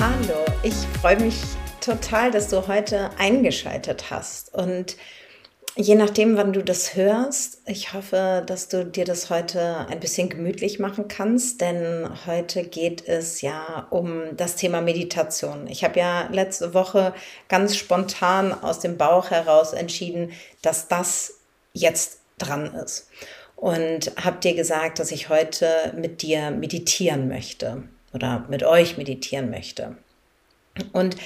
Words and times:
Hallo, 0.00 0.44
ich 0.62 0.74
freue 1.00 1.18
mich 1.18 1.34
total, 1.80 2.30
dass 2.30 2.50
du 2.50 2.68
heute 2.68 3.10
eingeschaltet 3.18 4.12
hast. 4.12 4.54
Und 4.54 4.96
je 5.74 5.96
nachdem, 5.96 6.36
wann 6.36 6.52
du 6.52 6.62
das 6.62 6.94
hörst, 6.94 7.62
ich 7.66 7.94
hoffe, 7.94 8.44
dass 8.46 8.68
du 8.68 8.84
dir 8.84 9.04
das 9.04 9.28
heute 9.28 9.88
ein 9.88 9.98
bisschen 9.98 10.28
gemütlich 10.28 10.78
machen 10.78 11.08
kannst, 11.08 11.60
denn 11.60 12.08
heute 12.26 12.62
geht 12.62 13.08
es 13.08 13.40
ja 13.40 13.88
um 13.90 14.36
das 14.36 14.54
Thema 14.54 14.82
Meditation. 14.82 15.66
Ich 15.66 15.82
habe 15.82 15.98
ja 15.98 16.28
letzte 16.30 16.74
Woche 16.74 17.12
ganz 17.48 17.76
spontan 17.76 18.52
aus 18.52 18.78
dem 18.78 18.98
Bauch 18.98 19.32
heraus 19.32 19.72
entschieden, 19.72 20.30
dass 20.62 20.86
das 20.86 21.40
jetzt 21.72 22.20
dran 22.38 22.72
ist 22.72 23.08
und 23.56 24.12
habe 24.22 24.38
dir 24.38 24.54
gesagt, 24.54 25.00
dass 25.00 25.10
ich 25.10 25.28
heute 25.28 25.92
mit 25.96 26.22
dir 26.22 26.52
meditieren 26.52 27.26
möchte 27.26 27.82
oder 28.12 28.46
mit 28.48 28.62
euch 28.62 28.96
meditieren 28.96 29.50
möchte. 29.50 29.96
Und 30.92 31.16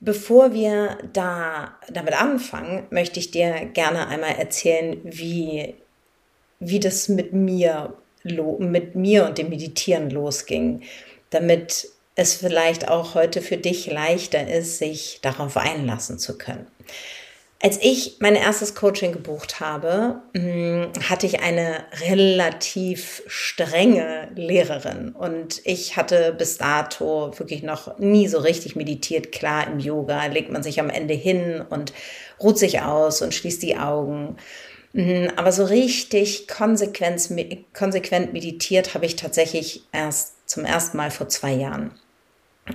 bevor 0.00 0.52
wir 0.52 0.98
da 1.12 1.76
damit 1.88 2.20
anfangen, 2.20 2.86
möchte 2.90 3.20
ich 3.20 3.30
dir 3.30 3.66
gerne 3.72 4.08
einmal 4.08 4.36
erzählen, 4.36 5.00
wie, 5.04 5.74
wie 6.60 6.80
das 6.80 7.08
mit 7.08 7.32
mir, 7.32 7.94
mit 8.24 8.94
mir 8.94 9.26
und 9.26 9.38
dem 9.38 9.48
Meditieren 9.48 10.10
losging, 10.10 10.82
damit 11.30 11.88
es 12.14 12.34
vielleicht 12.34 12.88
auch 12.88 13.14
heute 13.14 13.40
für 13.40 13.56
dich 13.56 13.86
leichter 13.86 14.46
ist, 14.46 14.78
sich 14.78 15.20
darauf 15.22 15.56
einlassen 15.56 16.18
zu 16.18 16.36
können. 16.36 16.66
Als 17.64 17.78
ich 17.80 18.16
mein 18.18 18.34
erstes 18.34 18.74
Coaching 18.74 19.12
gebucht 19.12 19.60
habe, 19.60 20.20
hm, 20.34 20.90
hatte 21.08 21.26
ich 21.26 21.42
eine 21.42 21.84
relativ 22.08 23.22
strenge 23.28 24.28
Lehrerin 24.34 25.12
und 25.12 25.60
ich 25.62 25.96
hatte 25.96 26.34
bis 26.36 26.58
dato 26.58 27.38
wirklich 27.38 27.62
noch 27.62 28.00
nie 28.00 28.26
so 28.26 28.38
richtig 28.38 28.74
meditiert. 28.74 29.30
Klar, 29.30 29.68
im 29.68 29.78
Yoga 29.78 30.26
legt 30.26 30.50
man 30.50 30.64
sich 30.64 30.80
am 30.80 30.90
Ende 30.90 31.14
hin 31.14 31.62
und 31.70 31.92
ruht 32.42 32.58
sich 32.58 32.80
aus 32.80 33.22
und 33.22 33.32
schließt 33.32 33.62
die 33.62 33.76
Augen. 33.76 34.38
Hm, 34.92 35.30
aber 35.36 35.52
so 35.52 35.64
richtig 35.64 36.48
konsequent 36.48 37.30
meditiert 37.30 38.94
habe 38.94 39.06
ich 39.06 39.14
tatsächlich 39.14 39.84
erst 39.92 40.50
zum 40.50 40.64
ersten 40.64 40.96
Mal 40.96 41.12
vor 41.12 41.28
zwei 41.28 41.52
Jahren. 41.52 41.92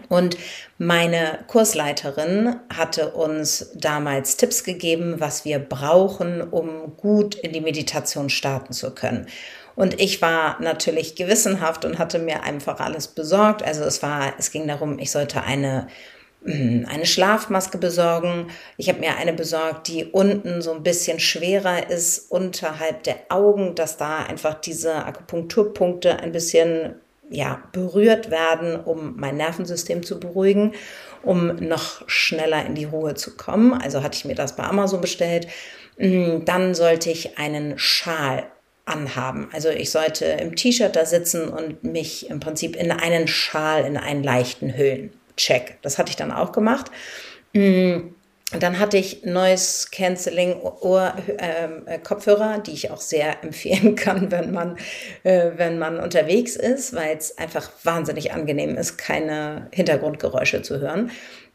Und 0.10 0.38
meine 0.78 1.40
Kursleiterin 1.48 2.58
hatte 2.74 3.12
uns 3.12 3.72
damals 3.76 4.36
Tipps 4.36 4.64
gegeben, 4.64 5.20
was 5.20 5.46
wir 5.46 5.60
brauchen, 5.60 6.42
um 6.42 6.98
gut 6.98 7.36
in 7.36 7.54
die 7.54 7.62
Meditation 7.62 8.30
starten 8.30 8.74
zu 8.74 8.92
können. 8.92 9.28
Und 9.76 10.02
ich 10.02 10.22
war 10.22 10.62
natürlich 10.62 11.16
gewissenhaft 11.16 11.86
und 11.86 12.00
hatte 12.00 12.20
mir 12.20 12.44
einfach 12.44 12.80
alles 12.80 13.08
besorgt. 13.08 13.64
Also 13.64 13.84
es 13.84 14.02
war, 14.04 14.34
es 14.38 14.52
ging 14.52 14.68
darum, 14.68 15.00
ich 15.00 15.12
sollte 15.12 15.44
eine 15.44 15.88
eine 16.46 17.06
Schlafmaske 17.06 17.78
besorgen. 17.78 18.48
Ich 18.78 18.90
habe 18.90 19.00
mir 19.00 19.18
eine 19.18 19.34
besorgt, 19.34 19.88
die 19.88 20.06
unten 20.06 20.62
so 20.62 20.72
ein 20.72 20.84
bisschen 20.84 21.20
schwerer 21.20 21.90
ist, 21.90 22.32
unterhalb 22.32 23.04
der 23.04 23.18
Augen, 23.30 23.76
dass 23.76 23.98
da 23.98 24.20
einfach 24.20 24.56
diese 24.56 25.06
Akupunkturpunkte 25.06 26.20
ein 26.20 26.32
bisschen 26.32 26.96
ja, 27.30 27.62
berührt 27.72 28.32
werden, 28.32 28.80
um 28.80 29.16
mein 29.18 29.38
Nervensystem 29.38 30.04
zu 30.04 30.20
beruhigen, 30.20 30.74
um 31.24 31.56
noch 31.58 32.08
schneller 32.08 32.66
in 32.66 32.76
die 32.76 32.86
Ruhe 32.86 33.16
zu 33.16 33.36
kommen. 33.36 33.74
Also 33.74 34.04
hatte 34.04 34.18
ich 34.18 34.26
mir 34.26 34.36
das 34.36 34.56
bei 34.56 34.64
Amazon 34.64 35.02
bestellt. 35.02 35.48
Mm, 35.98 36.46
dann 36.46 36.74
sollte 36.74 37.10
ich 37.10 37.38
einen 37.38 37.78
Schal 37.78 38.46
anhaben. 38.86 39.50
Also 39.52 39.70
ich 39.70 39.92
sollte 39.92 40.26
im 40.26 40.56
T-Shirt 40.56 40.96
da 40.96 41.06
sitzen 41.06 41.50
und 41.50 41.84
mich 41.84 42.30
im 42.30 42.40
Prinzip 42.40 42.76
in 42.76 42.92
einen 42.92 43.28
Schal, 43.28 43.86
in 43.86 43.98
einen 43.98 44.24
leichten 44.24 44.78
hüllen. 44.78 45.12
Check. 45.36 45.78
Das 45.82 45.98
hatte 45.98 46.10
ich 46.10 46.16
dann 46.16 46.32
auch 46.32 46.52
gemacht. 46.52 46.90
Mm, 47.54 48.14
dann 48.52 48.80
hatte 48.80 48.98
ich 48.98 49.26
Noise 49.26 49.88
Cancelling 49.92 50.62
Ohr, 50.62 51.14
ähm, 51.38 51.86
äh, 51.86 52.00
Kopfhörer, 52.00 52.60
die 52.60 52.72
ich 52.72 52.92
auch 52.92 53.02
sehr 53.02 53.44
empfehlen 53.44 53.96
kann, 53.96 54.32
wenn 54.32 54.52
man, 54.52 54.78
äh, 55.24 55.52
wenn 55.58 55.78
man 55.78 56.00
unterwegs 56.00 56.56
ist, 56.56 56.96
weil 56.96 57.18
es 57.18 57.38
einfach 57.38 57.70
wahnsinnig 57.84 58.32
angenehm 58.32 58.78
ist, 58.78 58.98
keine 58.98 59.68
Hintergrundgeräusche 59.72 60.62
zu 60.62 60.80
hören. 60.80 61.12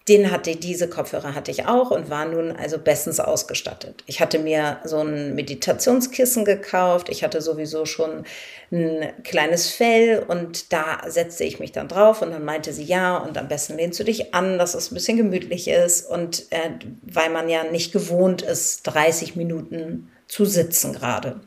Den 0.08 0.30
hatte 0.32 0.56
diese 0.56 0.88
Kopfhörer 0.88 1.34
hatte 1.34 1.50
ich 1.50 1.66
auch 1.66 1.92
und 1.92 2.10
war 2.10 2.24
nun 2.24 2.50
also 2.50 2.78
bestens 2.78 3.20
ausgestattet. 3.20 4.02
Ich 4.06 4.20
hatte 4.20 4.40
mir 4.40 4.78
so 4.84 4.98
ein 4.98 5.34
Meditationskissen 5.34 6.44
gekauft. 6.44 7.08
Ich 7.08 7.22
hatte 7.22 7.40
sowieso 7.40 7.86
schon 7.86 8.24
ein 8.72 9.12
kleines 9.22 9.70
Fell 9.70 10.24
und 10.26 10.72
da 10.72 11.02
setzte 11.06 11.44
ich 11.44 11.60
mich 11.60 11.70
dann 11.70 11.86
drauf 11.86 12.20
und 12.20 12.32
dann 12.32 12.44
meinte 12.44 12.72
sie 12.72 12.84
ja 12.84 13.16
und 13.18 13.38
am 13.38 13.46
besten 13.46 13.76
lehnst 13.76 14.00
du 14.00 14.04
dich 14.04 14.34
an, 14.34 14.58
dass 14.58 14.74
es 14.74 14.91
ein 14.91 14.94
bisschen 14.94 15.18
gemütlich 15.18 15.68
ist 15.68 16.08
und 16.08 16.46
äh, 16.50 16.70
weil 17.02 17.30
man 17.30 17.48
ja 17.48 17.64
nicht 17.64 17.92
gewohnt 17.92 18.42
ist, 18.42 18.82
30 18.84 19.36
Minuten 19.36 20.10
zu 20.26 20.46
sitzen 20.46 20.92
gerade 20.92 21.41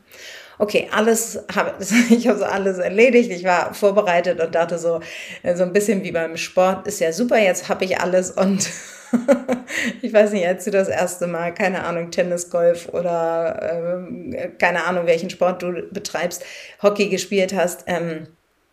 okay, 0.58 0.88
alles 0.92 1.38
habe 1.54 1.72
ich 2.10 2.28
habe 2.28 2.38
so 2.38 2.44
alles 2.44 2.78
erledigt, 2.78 3.30
ich 3.30 3.44
war 3.44 3.74
vorbereitet 3.74 4.40
und 4.40 4.54
dachte 4.54 4.78
so 4.78 5.00
äh, 5.42 5.56
so 5.56 5.62
ein 5.62 5.72
bisschen 5.72 6.02
wie 6.04 6.12
beim 6.12 6.36
Sport 6.36 6.86
ist 6.86 7.00
ja 7.00 7.12
super, 7.12 7.38
jetzt 7.38 7.68
habe 7.68 7.84
ich 7.84 7.98
alles 7.98 8.30
und 8.30 8.68
ich 10.02 10.12
weiß 10.12 10.32
nicht, 10.32 10.46
als 10.46 10.64
du 10.64 10.70
das 10.70 10.88
erste 10.88 11.26
Mal, 11.26 11.54
keine 11.54 11.84
Ahnung, 11.84 12.10
Tennis, 12.10 12.50
Golf 12.50 12.88
oder 12.88 14.02
äh, 14.32 14.48
keine 14.58 14.84
Ahnung, 14.84 15.06
welchen 15.06 15.30
Sport 15.30 15.62
du 15.62 15.72
betreibst, 15.90 16.44
Hockey 16.82 17.08
gespielt 17.08 17.54
hast, 17.54 17.84
ähm, 17.86 18.26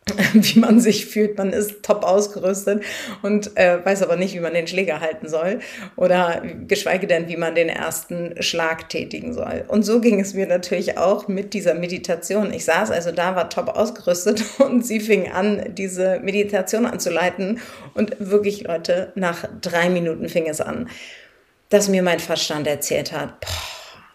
wie 0.34 0.60
man 0.60 0.80
sich 0.80 1.06
fühlt. 1.06 1.38
Man 1.38 1.54
ist 1.54 1.84
top 1.84 2.04
ausgerüstet 2.04 2.84
und 3.22 3.56
äh, 3.58 3.84
weiß 3.84 4.02
aber 4.02 4.16
nicht, 4.16 4.34
wie 4.34 4.40
man 4.40 4.54
den 4.54 4.68
Schläger 4.68 5.00
halten 5.00 5.30
soll 5.30 5.60
oder 5.96 6.42
geschweige 6.68 7.08
denn, 7.08 7.28
wie 7.28 7.38
man 7.38 7.56
den 7.56 7.70
ersten 7.70 8.42
Schlag 8.42 8.90
tätigen 8.90 9.34
soll. 9.34 9.66
Und 9.68 9.84
so 9.84 10.02
ging 10.02 10.20
es 10.20 10.34
mir 10.34 10.48
natürlich 10.48 10.98
auch 10.98 11.28
mit 11.28 11.54
dieser 11.54 11.74
Meditation. 11.74 12.54
Ich 12.54 12.66
saß 12.66 12.92
also 12.92 13.12
da, 13.12 13.36
war 13.36 13.50
top 13.50 13.70
ausgerüstet 13.70 14.44
und 14.60 14.86
sie 14.86 15.00
fing 15.00 15.32
an, 15.32 15.74
diese 15.76 16.20
Meditation 16.20 16.86
anzuleiten 16.86 17.60
und 17.94 18.16
wirklich, 18.20 18.64
Leute, 18.64 19.12
nach 19.16 19.46
drei 19.62 19.90
Minuten 19.90 20.28
fing 20.30 20.48
es 20.48 20.62
an, 20.62 20.90
dass 21.70 21.88
mir 21.88 22.04
mein 22.04 22.20
Verstand 22.20 22.68
erzählt 22.68 23.12
hat, 23.12 23.40
boah, 23.40 23.50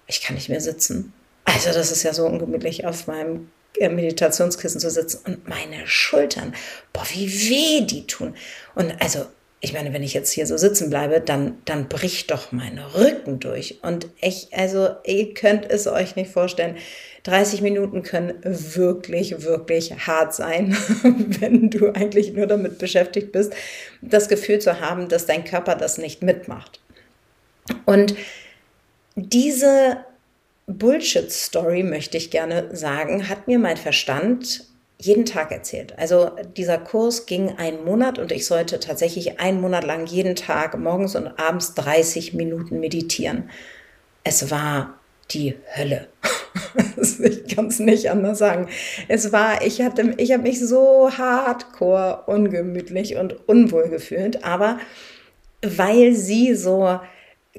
ich 0.07 0.23
kann 0.23 0.37
nicht 0.37 0.49
mehr 0.49 0.61
sitzen. 0.61 1.13
Also 1.45 1.73
das 1.73 1.91
ist 1.91 2.03
ja 2.03 2.13
so 2.13 2.27
ungemütlich 2.27 2.85
auf 2.85 3.07
meinem 3.07 3.49
Meditationskissen 3.81 4.81
zu 4.81 4.91
sitzen 4.91 5.21
und 5.25 5.49
meine 5.49 5.87
Schultern, 5.87 6.55
boah, 6.93 7.05
wie 7.13 7.31
weh 7.31 7.87
die 7.87 8.07
tun. 8.07 8.35
Und 8.75 8.93
also, 9.01 9.27
ich 9.61 9.73
meine, 9.73 9.93
wenn 9.93 10.05
ich 10.05 10.15
jetzt 10.15 10.31
hier 10.31 10.47
so 10.47 10.57
sitzen 10.57 10.89
bleibe, 10.89 11.21
dann, 11.21 11.59
dann 11.65 11.89
bricht 11.89 12.31
doch 12.31 12.53
mein 12.53 12.79
Rücken 12.79 13.41
durch. 13.41 13.81
Und 13.83 14.07
ich, 14.21 14.49
also, 14.53 14.91
ihr 15.05 15.35
könnt 15.35 15.69
es 15.69 15.87
euch 15.87 16.15
nicht 16.17 16.31
vorstellen. 16.31 16.77
30 17.25 17.61
Minuten 17.61 18.03
können 18.03 18.35
wirklich, 18.43 19.43
wirklich 19.43 20.07
hart 20.07 20.35
sein, 20.35 20.77
wenn 21.03 21.71
du 21.71 21.91
eigentlich 21.93 22.33
nur 22.33 22.47
damit 22.47 22.79
beschäftigt 22.79 23.33
bist, 23.33 23.53
das 24.01 24.29
Gefühl 24.29 24.61
zu 24.61 24.81
haben, 24.81 25.09
dass 25.09 25.27
dein 25.27 25.45
Körper 25.45 25.75
das 25.75 25.99
nicht 25.99 26.23
mitmacht. 26.23 26.81
Und 27.85 28.15
diese 29.17 29.99
Bullshit-Story, 30.69 31.83
möchte 31.83 32.19
ich 32.19 32.31
gerne 32.31 32.77
sagen, 32.77 33.29
hat 33.29 33.49
mir 33.49 33.59
mein 33.59 33.79
Verstand 33.79 34.65
jeden 35.01 35.25
Tag 35.25 35.51
erzählt. 35.51 35.99
Also 35.99 36.31
dieser 36.57 36.77
Kurs 36.77 37.27
ging 37.27 37.57
einen 37.57 37.85
Monat 37.85 38.19
und 38.19 38.33
ich 38.33 38.47
sollte 38.47 38.79
tatsächlich 38.79 39.41
einen 39.41 39.61
Monat 39.61 39.85
lang 39.85 40.07
jeden 40.07 40.37
Tag 40.37 40.79
morgens 40.79 41.17
und 41.17 41.29
abends 41.39 41.75
30 41.75 42.35
Minuten 42.35 42.81
meditieren. 42.81 43.49
Es 44.25 44.51
war 44.51 44.99
die 45.31 45.55
Hölle. 45.77 46.09
ich 47.23 47.55
kann 47.55 47.67
es 47.67 47.79
nicht 47.79 48.11
anders 48.11 48.39
sagen. 48.39 48.69
Es 49.07 49.33
war, 49.33 49.65
ich 49.65 49.81
hatte, 49.81 50.15
ich 50.19 50.33
habe 50.33 50.43
mich 50.43 50.61
so 50.61 51.11
hardcore 51.17 52.25
ungemütlich 52.27 53.17
und 53.17 53.49
unwohl 53.49 53.89
gefühlt, 53.89 54.45
aber 54.45 54.79
weil 55.63 56.15
sie 56.15 56.55
so 56.55 57.01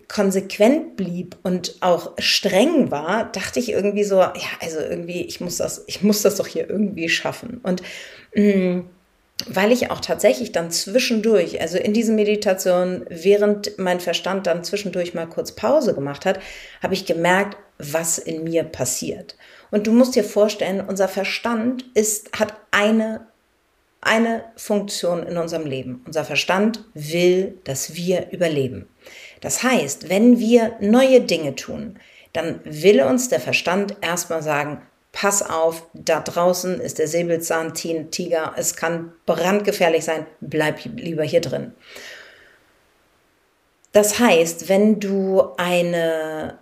konsequent 0.07 0.96
blieb 0.96 1.38
und 1.44 1.75
auch 1.81 2.13
streng 2.18 2.92
war, 2.92 3.31
dachte 3.31 3.60
ich 3.60 3.72
irgendwie 3.72 4.04
so, 4.04 4.18
ja, 4.19 4.34
also 4.62 4.80
irgendwie, 4.80 5.22
ich 5.22 5.42
muss 5.42 5.57
das, 5.57 5.84
ich 5.88 6.01
muss 6.01 6.22
das 6.22 6.36
doch 6.36 6.48
hier 6.48 6.69
irgendwie 6.69 7.10
schaffen. 7.10 7.60
Und 7.63 7.81
mh, 8.36 8.56
mm, 8.56 8.90
weil 9.48 9.72
ich 9.72 9.90
auch 9.90 10.01
tatsächlich 10.01 10.51
dann 10.51 10.69
zwischendurch, 10.72 11.62
also 11.62 11.78
in 11.78 11.94
diesen 11.94 12.16
Meditationen, 12.16 13.06
während 13.10 13.78
mein 13.80 14.00
Verstand 14.00 14.48
dann 14.48 14.63
zwischendurch 14.63 15.13
mal 15.13 15.28
kurz 15.28 15.54
Pause 15.54 15.94
gemacht 15.94 16.25
hat, 16.25 16.40
habe 16.84 16.94
ich 16.94 17.06
gemerkt, 17.06 17.57
was 17.78 18.18
in 18.18 18.44
mir 18.44 18.63
passiert. 18.63 19.38
Und 19.72 19.88
du 19.88 19.94
musst 19.94 20.16
dir 20.16 20.24
vorstellen, 20.24 20.84
unser 20.86 21.07
Verstand 21.07 21.86
ist, 21.94 22.38
hat 22.38 22.54
eine, 22.72 23.28
eine 24.01 24.44
Funktion 24.57 25.24
in 25.24 25.38
unserem 25.38 25.66
Leben. 25.66 26.04
Unser 26.06 26.25
Verstand 26.25 26.84
will, 26.94 27.57
dass 27.63 27.96
wir 27.96 28.31
überleben. 28.31 28.90
Das 29.41 29.63
heißt, 29.63 30.09
wenn 30.09 30.39
wir 30.39 30.75
neue 30.80 31.21
Dinge 31.21 31.56
tun, 31.56 32.00
dann 32.33 32.59
will 32.63 33.01
uns 33.01 33.30
der 33.30 33.39
Verstand 33.39 33.97
erstmal 34.01 34.44
sagen, 34.44 34.81
pass 35.12 35.41
auf, 35.41 35.88
da 35.94 36.19
draußen 36.19 36.80
ist 36.80 37.00
der 37.00 37.07
Säbelzahntiger, 37.07 38.53
es 38.57 38.75
kann 38.75 39.12
brandgefährlich 39.25 40.06
sein, 40.06 40.25
bleib 40.39 40.83
lieber 40.86 41.24
hier 41.24 41.41
drin. 41.41 41.74
Das 43.91 44.19
heißt, 44.19 44.69
wenn 44.69 45.00
du 45.00 45.41
eine, 45.57 46.59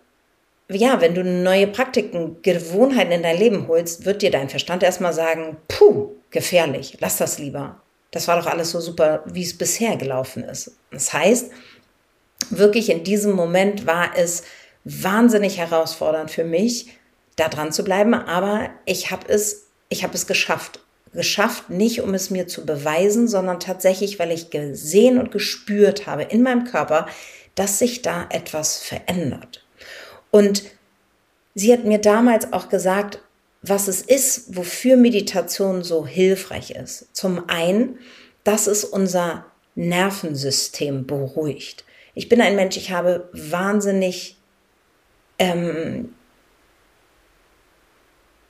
ja, 0.69 1.01
wenn 1.01 1.13
du 1.13 1.23
neue 1.23 1.67
Praktiken, 1.67 2.41
Gewohnheiten 2.41 3.11
in 3.11 3.23
dein 3.23 3.37
Leben 3.37 3.67
holst, 3.67 4.05
wird 4.05 4.21
dir 4.21 4.31
dein 4.31 4.49
Verstand 4.49 4.81
erstmal 4.81 5.13
sagen, 5.13 5.57
puh, 5.67 6.11
gefährlich, 6.31 6.97
lass 7.01 7.17
das 7.17 7.37
lieber. 7.37 7.81
Das 8.11 8.29
war 8.29 8.39
doch 8.39 8.47
alles 8.47 8.71
so 8.71 8.79
super, 8.79 9.23
wie 9.25 9.43
es 9.43 9.57
bisher 9.57 9.97
gelaufen 9.97 10.43
ist. 10.45 10.77
Das 10.91 11.11
heißt, 11.11 11.51
wirklich 12.49 12.89
in 12.89 13.03
diesem 13.03 13.33
Moment 13.33 13.85
war 13.85 14.11
es 14.15 14.43
wahnsinnig 14.83 15.57
herausfordernd 15.57 16.31
für 16.31 16.43
mich, 16.43 16.87
da 17.35 17.49
dran 17.49 17.71
zu 17.71 17.83
bleiben, 17.83 18.13
aber 18.13 18.69
ich 18.85 19.11
habe 19.11 19.27
es, 19.27 19.67
ich 19.89 20.03
habe 20.03 20.15
es 20.15 20.27
geschafft. 20.27 20.79
Geschafft, 21.13 21.69
nicht 21.69 22.01
um 22.01 22.13
es 22.13 22.29
mir 22.29 22.47
zu 22.47 22.65
beweisen, 22.65 23.27
sondern 23.27 23.59
tatsächlich, 23.59 24.19
weil 24.19 24.31
ich 24.31 24.49
gesehen 24.49 25.17
und 25.17 25.31
gespürt 25.31 26.05
habe 26.05 26.23
in 26.23 26.43
meinem 26.43 26.65
Körper, 26.65 27.07
dass 27.55 27.79
sich 27.79 28.01
da 28.01 28.27
etwas 28.29 28.77
verändert. 28.77 29.65
Und 30.31 30.63
sie 31.55 31.73
hat 31.73 31.85
mir 31.85 31.99
damals 31.99 32.53
auch 32.53 32.69
gesagt, 32.69 33.19
was 33.61 33.87
es 33.87 34.01
ist, 34.01 34.55
wofür 34.55 34.97
Meditation 34.97 35.83
so 35.83 36.05
hilfreich 36.05 36.71
ist. 36.71 37.07
Zum 37.13 37.49
einen, 37.49 37.97
dass 38.43 38.67
es 38.67 38.83
unser 38.83 39.45
Nervensystem 39.75 41.07
beruhigt. 41.07 41.83
Ich 42.17 42.29
bin 42.29 42.41
ein 42.41 42.55
Mensch, 42.55 42.77
ich 42.77 42.89
habe 42.89 43.29
wahnsinnig 43.31 44.37
ähm, 45.37 46.15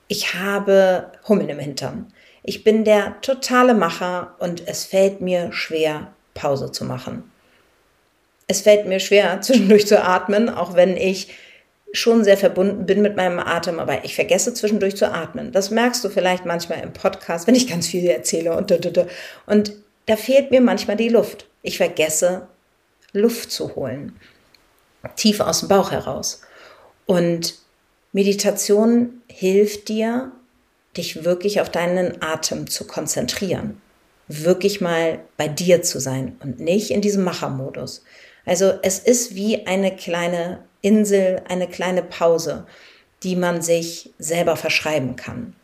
ich 0.08 0.32
habe 0.32 1.12
Hummeln 1.28 1.50
im 1.50 1.58
Hintern. 1.58 2.10
Ich 2.42 2.64
bin 2.64 2.84
der 2.84 3.20
totale 3.20 3.74
Macher 3.74 4.34
und 4.38 4.66
es 4.66 4.86
fällt 4.86 5.20
mir 5.20 5.52
schwer, 5.52 6.14
Pause 6.32 6.72
zu 6.72 6.86
machen. 6.86 7.30
Es 8.46 8.62
fällt 8.62 8.86
mir 8.86 9.00
schwer, 9.00 9.38
zwischendurch 9.42 9.86
zu 9.86 10.02
atmen, 10.02 10.48
auch 10.48 10.74
wenn 10.74 10.96
ich 10.96 11.28
schon 11.92 12.24
sehr 12.24 12.38
verbunden 12.38 12.86
bin 12.86 13.02
mit 13.02 13.16
meinem 13.16 13.38
Atem, 13.38 13.80
aber 13.80 14.02
ich 14.02 14.14
vergesse 14.14 14.54
zwischendurch 14.54 14.96
zu 14.96 15.12
atmen. 15.12 15.52
Das 15.52 15.70
merkst 15.70 16.02
du 16.02 16.08
vielleicht 16.08 16.46
manchmal 16.46 16.80
im 16.80 16.94
Podcast, 16.94 17.46
wenn 17.46 17.54
ich 17.54 17.68
ganz 17.68 17.86
viel 17.86 18.06
erzähle 18.06 18.56
und 18.56 18.72
und 19.44 19.72
da 20.06 20.16
fehlt 20.16 20.50
mir 20.50 20.62
manchmal 20.62 20.96
die 20.96 21.10
Luft. 21.10 21.46
Ich 21.60 21.76
vergesse 21.76 22.48
Luft 23.12 23.50
zu 23.50 23.74
holen, 23.74 24.16
tief 25.16 25.40
aus 25.40 25.60
dem 25.60 25.68
Bauch 25.68 25.90
heraus. 25.90 26.42
Und 27.06 27.54
Meditation 28.12 29.22
hilft 29.28 29.88
dir, 29.88 30.32
dich 30.96 31.24
wirklich 31.24 31.60
auf 31.60 31.70
deinen 31.70 32.22
Atem 32.22 32.68
zu 32.68 32.86
konzentrieren. 32.86 33.80
Wirklich 34.26 34.80
mal 34.80 35.20
bei 35.36 35.48
dir 35.48 35.82
zu 35.82 36.00
sein 36.00 36.36
und 36.42 36.60
nicht 36.60 36.90
in 36.90 37.00
diesem 37.00 37.24
Machermodus. 37.24 38.04
Also 38.44 38.72
es 38.82 38.98
ist 38.98 39.34
wie 39.34 39.66
eine 39.66 39.94
kleine 39.94 40.64
Insel, 40.82 41.42
eine 41.48 41.68
kleine 41.68 42.02
Pause, 42.02 42.66
die 43.22 43.36
man 43.36 43.62
sich 43.62 44.12
selber 44.18 44.56
verschreiben 44.56 45.16
kann. 45.16 45.54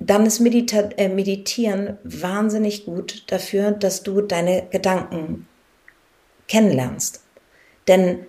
Dann 0.00 0.26
ist 0.26 0.40
Medita 0.40 0.90
äh, 0.96 1.08
Meditieren 1.08 1.98
wahnsinnig 2.04 2.84
gut 2.84 3.24
dafür, 3.32 3.72
dass 3.72 4.02
du 4.02 4.20
deine 4.20 4.66
Gedanken 4.70 5.46
kennenlernst. 6.46 7.22
Denn 7.88 8.26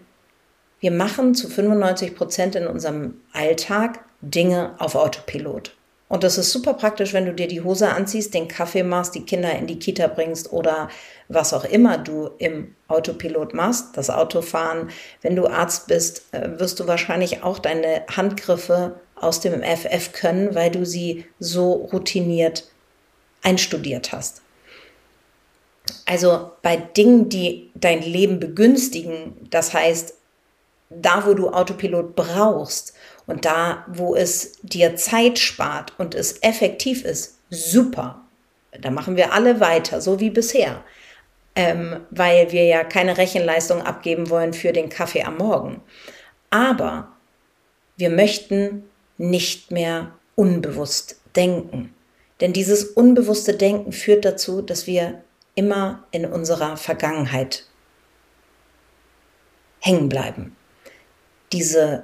wir 0.80 0.92
machen 0.92 1.36
zu 1.36 1.50
95 1.50 2.16
Prozent 2.16 2.56
in 2.56 2.68
unserem 2.68 3.16
Alltag 3.34 4.00
Dinge 4.22 4.76
auf 4.80 4.96
Autopilot. 4.96 5.76
Und 6.10 6.24
das 6.24 6.40
ist 6.40 6.52
super 6.52 6.74
praktisch, 6.74 7.14
wenn 7.14 7.28
du 7.28 7.34
dir 7.34 7.48
die 7.48 7.62
Hose 7.62 7.90
anziehst, 7.90 8.34
den 8.34 8.48
Kaffee 8.48 8.82
machst, 8.82 9.14
die 9.14 9.26
Kinder 9.26 9.56
in 9.56 9.68
die 9.68 9.78
Kita 9.78 10.08
bringst 10.08 10.52
oder 10.52 10.90
was 11.28 11.54
auch 11.54 11.66
immer 11.66 12.00
du 12.00 12.32
im 12.40 12.76
Autopilot 12.88 13.54
machst, 13.54 13.96
das 13.96 14.10
Autofahren. 14.10 14.90
Wenn 15.22 15.36
du 15.36 15.46
Arzt 15.46 15.88
bist, 15.88 16.24
äh, 16.34 16.60
wirst 16.60 16.80
du 16.80 16.88
wahrscheinlich 16.88 17.44
auch 17.44 17.60
deine 17.60 18.04
Handgriffe 18.10 19.00
aus 19.22 19.40
dem 19.40 19.62
FF 19.62 20.12
können, 20.14 20.56
weil 20.56 20.72
du 20.72 20.86
sie 20.86 21.26
so 21.40 21.74
routiniert 21.74 22.66
einstudiert 23.42 24.12
hast. 24.12 24.42
Also 26.06 26.52
bei 26.62 26.78
Dingen, 26.78 27.30
die 27.30 27.72
dein 27.74 28.02
Leben 28.02 28.40
begünstigen, 28.40 29.48
das 29.50 29.74
heißt 29.74 30.14
da, 30.90 31.26
wo 31.26 31.34
du 31.34 31.50
Autopilot 31.50 32.16
brauchst 32.16 32.94
und 33.28 33.46
da, 33.46 33.86
wo 33.88 34.16
es 34.16 34.60
dir 34.64 34.96
Zeit 34.96 35.38
spart 35.38 35.94
und 35.98 36.16
es 36.16 36.42
effektiv 36.42 37.06
ist, 37.06 37.38
super. 37.50 38.22
Da 38.80 38.92
machen 38.92 39.16
wir 39.16 39.34
alle 39.34 39.60
weiter, 39.60 40.02
so 40.02 40.20
wie 40.20 40.30
bisher, 40.30 40.84
ähm, 41.56 42.02
weil 42.12 42.52
wir 42.52 42.66
ja 42.66 42.84
keine 42.84 43.18
Rechenleistung 43.18 43.82
abgeben 43.82 44.30
wollen 44.30 44.54
für 44.54 44.74
den 44.74 44.90
Kaffee 44.90 45.24
am 45.24 45.38
Morgen. 45.38 45.82
Aber 46.50 47.12
wir 47.98 48.10
möchten 48.10 48.89
nicht 49.20 49.70
mehr 49.70 50.12
unbewusst 50.36 51.22
denken. 51.36 51.94
Denn 52.42 52.52
dieses 52.52 52.86
unbewusste 52.86 53.54
Denken 53.54 53.92
führt 53.92 54.26
dazu, 54.26 54.64
dass 54.64 54.88
wir 54.88 55.22
immer 55.54 56.08
in 56.10 56.26
unserer 56.26 56.76
Vergangenheit 56.76 57.66
hängen 59.82 60.10
bleiben 60.10 60.56
diese 61.52 62.04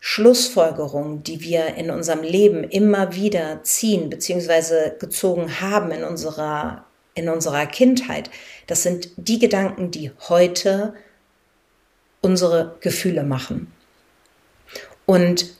Schlussfolgerung, 0.00 1.22
die 1.22 1.40
wir 1.40 1.74
in 1.74 1.90
unserem 1.90 2.22
Leben 2.22 2.64
immer 2.64 3.14
wieder 3.14 3.62
ziehen 3.62 4.10
bzw. 4.10 4.92
gezogen 4.98 5.60
haben 5.60 5.90
in 5.90 6.04
unserer, 6.04 6.84
in 7.14 7.28
unserer 7.28 7.66
Kindheit, 7.66 8.30
das 8.66 8.82
sind 8.82 9.10
die 9.16 9.38
Gedanken, 9.38 9.90
die 9.90 10.12
heute 10.28 10.94
unsere 12.20 12.76
Gefühle 12.80 13.24
machen. 13.24 13.72
Und 15.06 15.56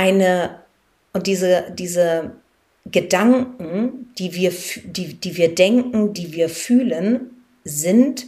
eine, 0.00 0.60
und 1.12 1.26
diese, 1.26 1.72
diese 1.72 2.32
Gedanken, 2.86 4.12
die 4.18 4.34
wir, 4.34 4.52
die, 4.84 5.14
die 5.14 5.36
wir 5.36 5.54
denken, 5.54 6.14
die 6.14 6.32
wir 6.32 6.48
fühlen, 6.48 7.44
sind 7.64 8.26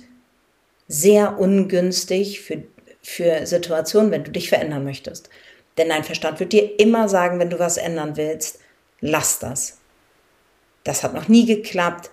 sehr 0.88 1.38
ungünstig 1.38 2.40
für 2.40 2.62
für 3.02 3.46
Situationen, 3.46 4.10
wenn 4.10 4.24
du 4.24 4.30
dich 4.30 4.48
verändern 4.48 4.84
möchtest. 4.84 5.28
Denn 5.76 5.88
dein 5.88 6.04
Verstand 6.04 6.40
wird 6.40 6.52
dir 6.52 6.78
immer 6.78 7.08
sagen, 7.08 7.38
wenn 7.38 7.50
du 7.50 7.58
was 7.58 7.76
ändern 7.76 8.16
willst, 8.16 8.60
lass 9.00 9.38
das. 9.38 9.78
Das 10.84 11.02
hat 11.02 11.14
noch 11.14 11.28
nie 11.28 11.46
geklappt. 11.46 12.10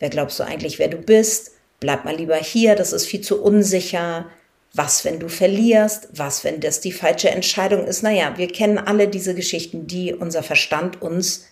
Wer 0.00 0.10
glaubst 0.10 0.38
du 0.38 0.44
eigentlich, 0.44 0.78
wer 0.78 0.88
du 0.88 0.98
bist? 0.98 1.52
Bleib 1.80 2.04
mal 2.04 2.16
lieber 2.16 2.36
hier, 2.36 2.74
das 2.74 2.92
ist 2.92 3.06
viel 3.06 3.20
zu 3.20 3.42
unsicher. 3.42 4.26
Was, 4.74 5.04
wenn 5.04 5.20
du 5.20 5.28
verlierst? 5.28 6.08
Was, 6.12 6.42
wenn 6.42 6.60
das 6.60 6.80
die 6.80 6.92
falsche 6.92 7.30
Entscheidung 7.30 7.86
ist? 7.86 8.02
Naja, 8.02 8.36
wir 8.36 8.48
kennen 8.48 8.78
alle 8.78 9.06
diese 9.06 9.34
Geschichten, 9.34 9.86
die 9.86 10.12
unser 10.12 10.42
Verstand 10.42 11.00
uns 11.00 11.46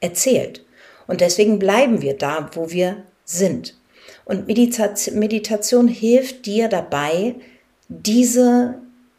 erzählt. 0.00 0.64
Und 1.06 1.20
deswegen 1.20 1.60
bleiben 1.60 2.02
wir 2.02 2.18
da, 2.18 2.50
wo 2.54 2.70
wir 2.70 3.04
sind. 3.24 3.78
Und 4.24 4.48
Meditation 4.48 5.86
hilft 5.86 6.46
dir 6.46 6.68
dabei, 6.68 7.36
diese 7.88 8.74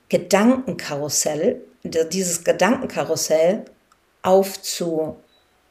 Gedankenkarussell, 0.10 1.62
dieses 1.84 2.44
Gedankenkarussell 2.44 3.64
aufzu, 4.22 5.16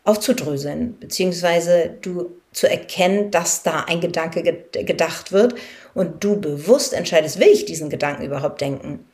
aufzudröseln, 0.05 0.99
beziehungsweise 0.99 1.95
du 2.01 2.31
zu 2.53 2.71
erkennen, 2.71 3.31
dass 3.31 3.63
da 3.63 3.85
ein 3.87 4.01
Gedanke 4.01 4.43
gedacht 4.73 5.33
wird 5.33 5.55
und 5.97 6.23
du 6.23 6.39
bewusst 6.39 6.93
entscheidest, 6.93 7.41
will 7.41 7.49
ich 7.49 7.65
diesen 7.65 7.89
Gedanken 7.89 8.23
überhaupt 8.23 8.61
denken? 8.61 9.07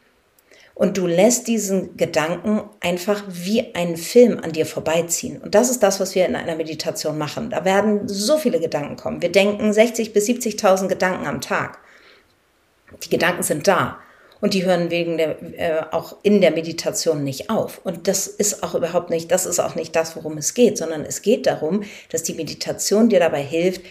Und 0.75 0.99
du 0.99 1.07
lässt 1.07 1.47
diesen 1.47 1.97
Gedanken 1.97 2.63
einfach 2.81 3.23
wie 3.29 3.73
einen 3.77 3.97
Film 3.97 4.41
an 4.43 4.51
dir 4.51 4.67
vorbeiziehen. 4.67 5.41
Und 5.41 5.55
das 5.55 5.71
ist 5.71 5.85
das, 5.85 6.01
was 6.01 6.17
wir 6.17 6.27
in 6.27 6.35
einer 6.35 6.57
Meditation 6.57 7.19
machen. 7.19 7.51
Da 7.51 7.65
werden 7.65 8.09
so 8.09 8.37
viele 8.37 8.59
Gedanken 8.59 8.97
kommen. 8.97 9.23
Wir 9.23 9.31
denken 9.31 9.73
60 9.73 10.13
bis 10.13 10.27
70.000 10.27 10.89
Gedanken 10.89 11.27
am 11.27 11.41
Tag. 11.41 11.79
Die 13.05 13.11
Gedanken 13.11 13.45
sind 13.45 13.69
da. 13.69 13.99
Und 14.41 14.55
die 14.55 14.65
hören 14.65 14.91
wegen 14.91 15.19
der, 15.19 15.41
äh, 15.41 15.85
auch 15.93 16.17
in 16.25 16.41
der 16.41 16.51
Meditation 16.51 17.23
nicht 17.23 17.49
auf. 17.49 17.81
Und 17.85 18.09
das 18.09 18.27
ist 18.27 18.65
auch 18.65 18.75
überhaupt 18.75 19.09
nicht, 19.09 19.31
das 19.31 19.47
ist 19.47 19.61
auch 19.61 19.77
nicht 19.77 19.95
das, 19.95 20.17
worum 20.17 20.37
es 20.37 20.53
geht, 20.53 20.79
sondern 20.79 21.05
es 21.05 21.23
geht 21.23 21.47
darum, 21.47 21.85
dass 22.11 22.25
die 22.25 22.35
Meditation 22.35 23.09
dir 23.09 23.21
dabei 23.21 23.43
hilft, 23.43 23.83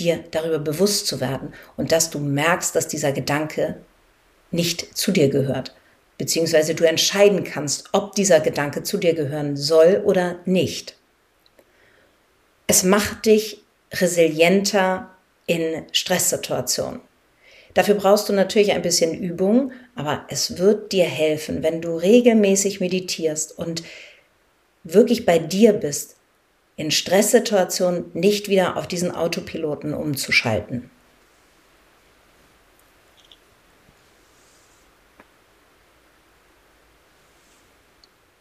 dir 0.00 0.24
darüber 0.30 0.58
bewusst 0.58 1.06
zu 1.06 1.20
werden 1.20 1.52
und 1.76 1.92
dass 1.92 2.10
du 2.10 2.18
merkst, 2.18 2.74
dass 2.74 2.88
dieser 2.88 3.12
Gedanke 3.12 3.76
nicht 4.50 4.96
zu 4.96 5.12
dir 5.12 5.28
gehört. 5.28 5.74
Beziehungsweise 6.18 6.74
du 6.74 6.84
entscheiden 6.84 7.44
kannst, 7.44 7.88
ob 7.92 8.14
dieser 8.14 8.40
Gedanke 8.40 8.82
zu 8.82 8.98
dir 8.98 9.14
gehören 9.14 9.56
soll 9.56 10.02
oder 10.04 10.38
nicht. 10.44 10.96
Es 12.66 12.82
macht 12.82 13.26
dich 13.26 13.62
resilienter 13.92 15.10
in 15.46 15.84
Stresssituationen. 15.92 17.00
Dafür 17.74 17.94
brauchst 17.94 18.28
du 18.28 18.32
natürlich 18.32 18.72
ein 18.72 18.82
bisschen 18.82 19.14
Übung, 19.14 19.72
aber 19.94 20.24
es 20.28 20.58
wird 20.58 20.92
dir 20.92 21.04
helfen, 21.04 21.62
wenn 21.62 21.80
du 21.80 21.96
regelmäßig 21.96 22.80
meditierst 22.80 23.56
und 23.56 23.82
wirklich 24.82 25.24
bei 25.24 25.38
dir 25.38 25.72
bist, 25.72 26.16
in 26.80 26.90
Stresssituationen 26.90 28.06
nicht 28.14 28.48
wieder 28.48 28.78
auf 28.78 28.88
diesen 28.88 29.14
Autopiloten 29.14 29.92
umzuschalten. 29.92 30.90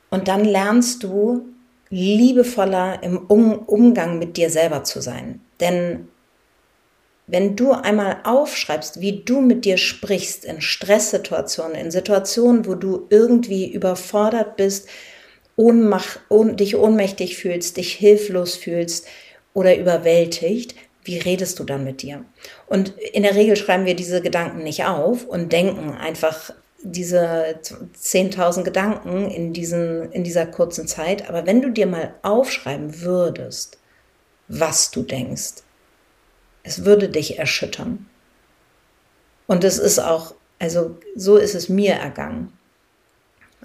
Und 0.10 0.30
dann 0.30 0.46
lernst 0.46 1.04
du 1.04 1.46
liebevoller 1.90 3.04
im 3.04 3.18
Umgang 3.18 4.20
mit 4.20 4.38
dir 4.38 4.50
selber 4.50 4.86
zu 4.86 5.02
sein. 5.02 5.42
Denn 5.60 6.08
wenn 7.28 7.58
du 7.58 7.74
einmal 7.74 8.22
aufschreibst, 8.24 9.02
wie 9.02 9.22
du 9.24 9.42
mit 9.42 9.66
dir 9.66 9.78
sprichst 9.78 10.46
in 10.46 10.62
Stresssituationen, 10.62 11.76
in 11.76 11.92
Situationen, 11.92 12.66
wo 12.66 12.76
du 12.76 13.06
irgendwie 13.10 13.70
überfordert 13.72 14.56
bist, 14.56 14.88
Ohnmacht, 15.60 16.22
ohn, 16.30 16.56
dich 16.56 16.78
ohnmächtig 16.78 17.36
fühlst, 17.36 17.76
dich 17.76 17.92
hilflos 17.92 18.56
fühlst 18.56 19.06
oder 19.54 19.78
überwältigt, 19.78 20.74
wie 21.04 21.18
redest 21.18 21.60
du 21.60 21.66
dann 21.66 21.84
mit 21.84 22.02
dir? 22.02 22.24
Und 22.68 22.98
in 22.98 23.24
der 23.24 23.36
Regel 23.36 23.58
schreiben 23.58 23.86
wir 23.86 23.94
diese 23.94 24.22
Gedanken 24.22 24.64
nicht 24.64 24.86
auf 24.86 25.26
und 25.26 25.52
denken 25.52 25.92
einfach 25.92 26.52
diese 26.82 27.60
10.000 27.62 28.64
Gedanken 28.64 29.30
in, 29.30 29.52
diesen, 29.52 30.10
in 30.14 30.24
dieser 30.24 30.46
kurzen 30.46 30.88
Zeit. 30.88 31.28
Aber 31.28 31.46
wenn 31.46 31.62
du 31.62 31.72
dir 31.72 31.88
mal 31.88 32.16
aufschreiben 32.22 33.02
würdest, 33.02 33.80
was 34.48 34.92
du 34.92 35.04
denkst, 35.04 35.56
es 36.64 36.86
würde 36.86 37.10
dich 37.10 37.38
erschüttern. 37.38 38.06
Und 39.46 39.66
es 39.66 39.78
ist 39.78 40.00
auch, 40.00 40.36
also 40.58 40.98
so 41.18 41.36
ist 41.36 41.54
es 41.54 41.68
mir 41.68 41.96
ergangen. 41.96 42.54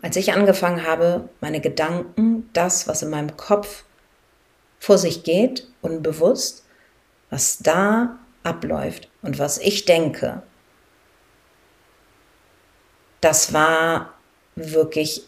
Als 0.04 0.16
ich 0.16 0.34
angefangen 0.34 0.87
habe, 0.87 1.30
meine 1.40 1.62
Gedanken, 1.62 2.50
das, 2.52 2.87
was 2.87 3.00
in 3.00 3.08
meinem 3.08 3.38
Kopf 3.38 3.84
vor 4.78 4.99
sich 4.99 5.23
geht, 5.23 5.66
unbewusst, 5.80 6.66
was 7.30 7.61
da 7.61 8.18
abläuft 8.42 9.08
und 9.23 9.38
was 9.38 9.56
ich 9.56 9.87
denke, 9.87 10.42
das 13.23 13.54
war 13.54 14.12
wirklich 14.56 15.26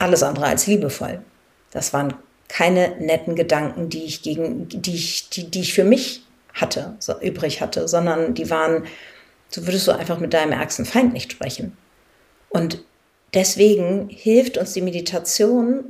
alles 0.00 0.24
andere 0.24 0.46
als 0.46 0.66
liebevoll. 0.66 1.22
Das 1.70 1.92
waren 1.92 2.14
keine 2.48 2.96
netten 2.98 3.36
Gedanken, 3.36 3.90
die 3.90 4.02
ich 4.02 4.22
gegen, 4.22 4.68
die 4.68 4.96
ich, 4.96 5.30
die, 5.30 5.52
die 5.52 5.60
ich 5.60 5.72
für 5.72 5.84
mich 5.84 6.26
hatte, 6.52 6.96
so 6.98 7.20
übrig 7.20 7.60
hatte, 7.60 7.86
sondern 7.86 8.34
die 8.34 8.50
waren, 8.50 8.86
so 9.50 9.68
würdest 9.68 9.86
du 9.86 9.92
einfach 9.92 10.18
mit 10.18 10.34
deinem 10.34 10.50
ärgsten 10.50 10.84
Feind 10.84 11.12
nicht 11.12 11.30
sprechen. 11.30 11.76
Und 12.48 12.82
deswegen 13.34 14.08
hilft 14.08 14.58
uns 14.58 14.72
die 14.72 14.82
Meditation, 14.82 15.84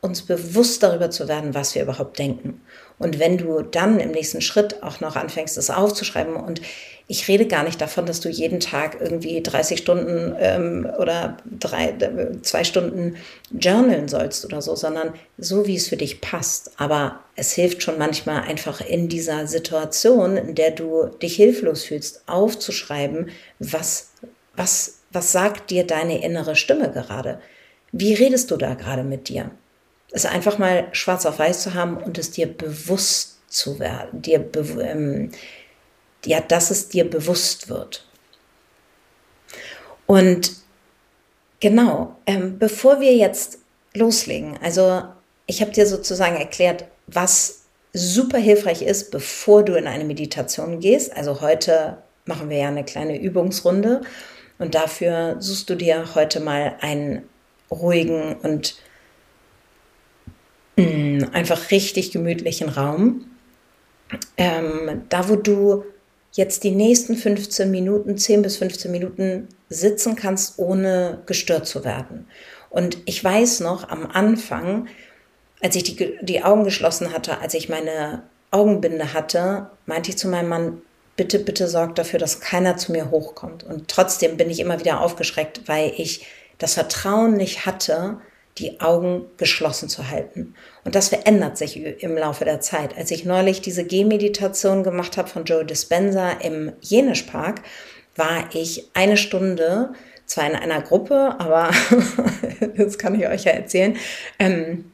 uns 0.00 0.22
bewusst 0.22 0.82
darüber 0.82 1.10
zu 1.10 1.28
werden, 1.28 1.54
was 1.54 1.74
wir 1.74 1.82
überhaupt 1.82 2.18
denken. 2.18 2.60
Und 2.98 3.18
wenn 3.18 3.38
du 3.38 3.62
dann 3.62 4.00
im 4.00 4.10
nächsten 4.10 4.40
Schritt 4.40 4.82
auch 4.82 5.00
noch 5.00 5.16
anfängst, 5.16 5.56
es 5.56 5.70
aufzuschreiben, 5.70 6.36
und 6.36 6.60
ich 7.08 7.28
rede 7.28 7.46
gar 7.46 7.64
nicht 7.64 7.80
davon, 7.80 8.06
dass 8.06 8.20
du 8.20 8.28
jeden 8.28 8.58
Tag 8.58 8.98
irgendwie 9.00 9.42
30 9.42 9.78
Stunden 9.78 10.34
ähm, 10.38 10.88
oder 10.98 11.36
drei, 11.58 11.94
zwei 12.42 12.64
Stunden 12.64 13.16
journalen 13.50 14.08
sollst 14.08 14.44
oder 14.44 14.62
so, 14.62 14.76
sondern 14.76 15.12
so, 15.36 15.66
wie 15.66 15.76
es 15.76 15.88
für 15.88 15.96
dich 15.96 16.20
passt. 16.20 16.72
Aber 16.78 17.20
es 17.36 17.52
hilft 17.52 17.82
schon 17.82 17.98
manchmal 17.98 18.42
einfach 18.42 18.80
in 18.80 19.08
dieser 19.08 19.46
Situation, 19.46 20.36
in 20.36 20.54
der 20.54 20.70
du 20.70 21.06
dich 21.20 21.36
hilflos 21.36 21.84
fühlst, 21.84 22.22
aufzuschreiben, 22.26 23.30
was, 23.58 24.12
was, 24.56 25.01
was 25.12 25.32
sagt 25.32 25.70
dir 25.70 25.86
deine 25.86 26.22
innere 26.22 26.56
Stimme 26.56 26.90
gerade? 26.90 27.40
Wie 27.92 28.14
redest 28.14 28.50
du 28.50 28.56
da 28.56 28.74
gerade 28.74 29.04
mit 29.04 29.28
dir? 29.28 29.50
es 30.12 30.26
einfach 30.26 30.58
mal 30.58 30.88
schwarz 30.92 31.26
auf 31.26 31.38
weiß 31.38 31.62
zu 31.62 31.74
haben 31.74 31.96
und 31.96 32.18
es 32.18 32.30
dir 32.30 32.46
bewusst 32.46 33.38
zu 33.48 33.78
werden, 33.78 34.22
dir 34.22 34.48
ähm, 34.80 35.30
ja, 36.24 36.40
dass 36.40 36.70
es 36.70 36.88
dir 36.88 37.08
bewusst 37.08 37.68
wird. 37.68 38.06
Und 40.06 40.52
genau, 41.60 42.16
ähm, 42.26 42.58
bevor 42.58 43.00
wir 43.00 43.14
jetzt 43.14 43.58
loslegen, 43.94 44.58
also 44.62 45.02
ich 45.46 45.60
habe 45.60 45.72
dir 45.72 45.86
sozusagen 45.86 46.36
erklärt, 46.36 46.84
was 47.06 47.62
super 47.92 48.38
hilfreich 48.38 48.82
ist, 48.82 49.10
bevor 49.10 49.64
du 49.64 49.74
in 49.74 49.86
eine 49.86 50.04
Meditation 50.04 50.80
gehst. 50.80 51.14
Also 51.16 51.40
heute 51.40 51.98
machen 52.24 52.48
wir 52.48 52.58
ja 52.58 52.68
eine 52.68 52.84
kleine 52.84 53.20
Übungsrunde 53.20 54.02
und 54.62 54.74
dafür 54.74 55.36
suchst 55.40 55.68
du 55.68 55.74
dir 55.74 56.14
heute 56.14 56.40
mal 56.40 56.76
einen 56.80 57.28
ruhigen 57.70 58.36
und 58.36 58.76
Mm, 60.76 61.24
einfach 61.32 61.70
richtig 61.70 62.12
gemütlichen 62.12 62.68
Raum. 62.68 63.26
Ähm, 64.36 65.02
da, 65.08 65.28
wo 65.28 65.36
du 65.36 65.84
jetzt 66.32 66.64
die 66.64 66.70
nächsten 66.70 67.16
15 67.16 67.70
Minuten, 67.70 68.16
10 68.16 68.42
bis 68.42 68.56
15 68.56 68.90
Minuten 68.90 69.48
sitzen 69.68 70.16
kannst, 70.16 70.58
ohne 70.58 71.22
gestört 71.26 71.66
zu 71.66 71.84
werden. 71.84 72.26
Und 72.70 72.98
ich 73.04 73.22
weiß 73.22 73.60
noch 73.60 73.88
am 73.88 74.06
Anfang, 74.06 74.88
als 75.60 75.76
ich 75.76 75.84
die, 75.84 76.18
die 76.22 76.42
Augen 76.42 76.64
geschlossen 76.64 77.12
hatte, 77.12 77.40
als 77.40 77.54
ich 77.54 77.68
meine 77.68 78.22
Augenbinde 78.50 79.12
hatte, 79.12 79.70
meinte 79.86 80.10
ich 80.10 80.18
zu 80.18 80.28
meinem 80.28 80.48
Mann, 80.48 80.82
bitte, 81.22 81.38
bitte 81.38 81.68
sorg 81.68 81.94
dafür, 81.94 82.18
dass 82.18 82.40
keiner 82.40 82.76
zu 82.76 82.90
mir 82.90 83.12
hochkommt. 83.12 83.62
Und 83.62 83.86
trotzdem 83.86 84.36
bin 84.36 84.50
ich 84.50 84.58
immer 84.58 84.80
wieder 84.80 85.00
aufgeschreckt, 85.00 85.68
weil 85.68 85.92
ich 85.96 86.26
das 86.58 86.74
Vertrauen 86.74 87.36
nicht 87.36 87.64
hatte, 87.64 88.18
die 88.58 88.80
Augen 88.80 89.26
geschlossen 89.36 89.88
zu 89.88 90.10
halten. 90.10 90.56
Und 90.84 90.96
das 90.96 91.10
verändert 91.10 91.56
sich 91.56 91.80
im 92.02 92.16
Laufe 92.16 92.44
der 92.44 92.60
Zeit. 92.60 92.98
Als 92.98 93.12
ich 93.12 93.24
neulich 93.24 93.60
diese 93.60 93.84
Gehmeditation 93.84 94.82
gemacht 94.82 95.16
habe 95.16 95.28
von 95.28 95.44
Joe 95.44 95.64
Dispenza 95.64 96.32
im 96.32 96.72
Jenisch 96.80 97.22
Park, 97.22 97.62
war 98.16 98.48
ich 98.52 98.88
eine 98.92 99.16
Stunde, 99.16 99.92
zwar 100.26 100.50
in 100.50 100.56
einer 100.56 100.82
Gruppe, 100.82 101.36
aber 101.38 101.70
das 102.76 102.98
kann 102.98 103.14
ich 103.14 103.28
euch 103.28 103.44
ja 103.44 103.52
erzählen. 103.52 103.96
Ähm, 104.40 104.90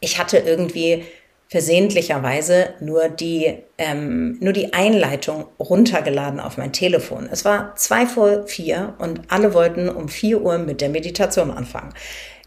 ich 0.00 0.18
hatte 0.18 0.36
irgendwie 0.36 1.06
versehentlicherweise 1.52 2.70
nur 2.80 3.10
die, 3.10 3.58
ähm, 3.76 4.38
nur 4.40 4.54
die 4.54 4.72
Einleitung 4.72 5.44
runtergeladen 5.60 6.40
auf 6.40 6.56
mein 6.56 6.72
Telefon. 6.72 7.28
Es 7.30 7.44
war 7.44 7.76
zwei 7.76 8.06
vor 8.06 8.46
vier 8.46 8.94
und 8.96 9.20
alle 9.28 9.52
wollten 9.52 9.90
um 9.90 10.08
vier 10.08 10.40
Uhr 10.40 10.56
mit 10.56 10.80
der 10.80 10.88
Meditation 10.88 11.50
anfangen. 11.50 11.92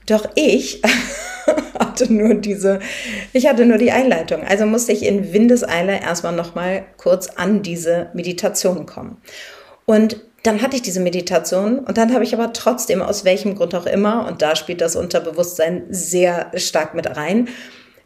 Doch 0.08 0.28
ich 0.34 0.82
hatte 1.80 2.12
nur 2.12 2.34
diese, 2.34 2.80
ich 3.32 3.48
hatte 3.48 3.68
nur 3.68 3.78
die 3.78 3.92
Einleitung. 3.92 4.42
Also 4.44 4.66
musste 4.66 4.92
ich 4.92 5.06
in 5.06 5.32
Windeseile 5.32 6.02
erstmal 6.02 6.34
nochmal 6.34 6.86
kurz 6.98 7.28
an 7.28 7.62
diese 7.62 8.10
Meditation 8.16 8.88
kommen. 8.88 9.18
Und 9.86 10.20
dann 10.42 10.64
hatte 10.64 10.78
ich 10.78 10.82
diese 10.82 11.00
Meditation 11.00 11.78
und 11.78 12.00
dann 12.00 12.12
habe 12.12 12.24
ich 12.24 12.34
aber 12.34 12.54
trotzdem, 12.54 13.04
aus 13.04 13.24
welchem 13.24 13.54
Grund 13.54 13.76
auch 13.76 13.86
immer, 13.86 14.26
und 14.28 14.42
da 14.42 14.56
spielt 14.56 14.82
das 14.82 14.96
Unterbewusstsein 14.96 15.84
sehr 15.92 16.52
stark 16.56 16.96
mit 16.96 17.16
rein, 17.16 17.50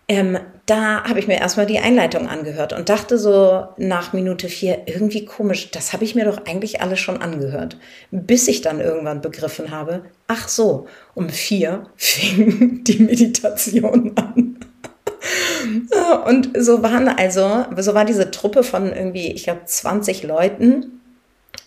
ähm, 0.10 0.40
da 0.66 1.04
habe 1.04 1.20
ich 1.20 1.28
mir 1.28 1.40
erstmal 1.40 1.68
die 1.68 1.80
Einleitung 1.80 2.28
angehört 2.28 2.74
und 2.74 2.90
dachte 2.90 3.20
so 3.20 3.68
nach 3.78 4.12
Minute 4.12 4.50
vier, 4.50 4.84
irgendwie 4.88 5.24
komisch, 5.24 5.70
das 5.72 5.94
habe 5.94 6.04
ich 6.04 6.16
mir 6.16 6.26
doch 6.26 6.46
eigentlich 6.48 6.82
alles 6.82 7.00
schon 7.00 7.22
angehört. 7.22 7.78
Bis 8.10 8.48
ich 8.48 8.62
dann 8.62 8.82
irgendwann 8.82 9.22
begriffen 9.22 9.70
habe, 9.70 10.04
ach 10.28 10.48
so, 10.48 10.88
um 11.14 11.30
vier 11.30 11.86
fing 11.96 12.84
die 12.84 13.00
Meditation 13.00 14.14
an. 14.16 14.58
Und 16.26 16.50
so 16.58 16.82
waren 16.82 17.08
also, 17.08 17.66
so 17.78 17.94
war 17.94 18.06
diese 18.06 18.32
Truppe 18.32 18.64
von 18.64 18.92
irgendwie, 18.92 19.32
ich 19.32 19.44
glaube, 19.44 19.62
20 19.66 20.24
Leuten 20.24 20.99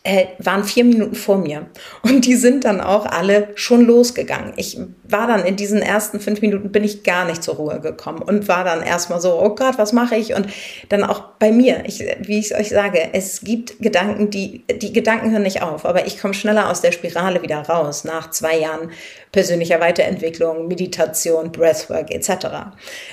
äh, 0.04 0.26
waren 0.38 0.64
vier 0.64 0.85
Minuten 0.85 1.14
vor 1.14 1.38
mir. 1.38 1.66
Und 2.02 2.26
die 2.26 2.35
sind 2.35 2.64
dann 2.64 2.80
auch 2.80 3.06
alle 3.06 3.49
schon 3.54 3.87
losgegangen. 3.87 4.52
Ich 4.56 4.78
war 5.04 5.28
dann 5.28 5.44
in 5.44 5.54
diesen 5.54 5.80
ersten 5.80 6.18
fünf 6.18 6.40
Minuten, 6.40 6.73
bin 6.73 6.82
ich 6.82 7.04
gar 7.04 7.25
nicht 7.25 7.42
zur 7.42 7.54
Ruhe 7.54 7.78
gekommen 7.78 8.21
und 8.21 8.49
war 8.49 8.64
dann 8.64 8.82
erstmal 8.82 9.21
so, 9.21 9.40
oh 9.40 9.54
Gott, 9.54 9.78
was 9.78 9.92
mache 9.92 10.16
ich? 10.16 10.35
Und 10.35 10.49
dann 10.88 11.04
auch 11.04 11.21
bei 11.38 11.52
mir, 11.52 11.85
ich, 11.87 12.00
wie 12.21 12.40
ich 12.40 12.56
euch 12.56 12.71
sage, 12.71 13.11
es 13.12 13.42
gibt 13.42 13.78
Gedanken, 13.80 14.30
die, 14.30 14.64
die 14.66 14.92
Gedanken 14.92 15.30
hören 15.30 15.42
nicht 15.42 15.62
auf, 15.62 15.85
aber 15.85 16.04
ich 16.04 16.21
komme 16.21 16.35
schneller 16.35 16.68
aus 16.68 16.80
der 16.80 16.90
Spirale 16.90 17.42
wieder 17.42 17.61
raus 17.61 18.02
nach 18.02 18.30
zwei 18.30 18.59
Jahren 18.59 18.90
persönlicher 19.30 19.78
Weiterentwicklung, 19.80 20.66
Meditation, 20.66 21.52
Breathwork 21.52 22.11
etc. 22.11 22.47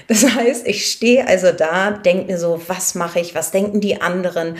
Das 0.07 0.23
heißt, 0.23 0.67
ich 0.67 0.87
stehe 0.87 1.27
also 1.27 1.51
da, 1.51 1.91
denke 1.91 2.31
mir 2.31 2.39
so, 2.39 2.59
was 2.67 2.95
mache 2.95 3.19
ich, 3.19 3.35
was 3.35 3.51
denken 3.51 3.79
die 3.79 4.01
anderen? 4.01 4.57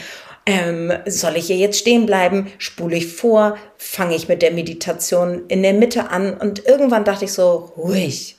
Ähm, 0.50 0.92
soll 1.06 1.36
ich 1.36 1.46
hier 1.46 1.58
jetzt 1.58 1.78
stehen 1.78 2.08
bleiben? 2.08 2.48
Spule 2.58 2.96
ich 2.98 3.14
vor? 3.14 3.56
Fange 3.78 4.16
ich 4.16 4.28
mit 4.28 4.42
der 4.42 4.50
Meditation 4.50 5.44
in 5.48 5.62
der 5.62 5.74
Mitte 5.74 6.10
an? 6.10 6.34
Und 6.34 6.66
irgendwann 6.66 7.06
dachte 7.06 7.26
ich 7.26 7.34
so, 7.34 7.72
ruhig. 7.78 8.36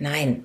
Nein, 0.00 0.44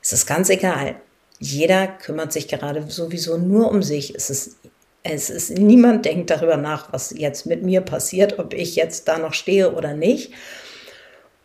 es 0.00 0.14
ist 0.14 0.26
ganz 0.26 0.48
egal. 0.48 0.96
Jeder 1.38 1.86
kümmert 1.86 2.32
sich 2.32 2.48
gerade 2.48 2.82
sowieso 2.88 3.36
nur 3.36 3.70
um 3.70 3.82
sich. 3.82 4.14
Es 4.14 4.30
ist, 4.30 4.56
es 5.02 5.28
ist, 5.28 5.58
niemand 5.58 6.06
denkt 6.06 6.30
darüber 6.30 6.56
nach, 6.56 6.90
was 6.90 7.12
jetzt 7.14 7.44
mit 7.44 7.62
mir 7.62 7.82
passiert, 7.82 8.38
ob 8.38 8.54
ich 8.54 8.76
jetzt 8.76 9.08
da 9.08 9.18
noch 9.18 9.34
stehe 9.34 9.74
oder 9.74 9.92
nicht. 9.92 10.32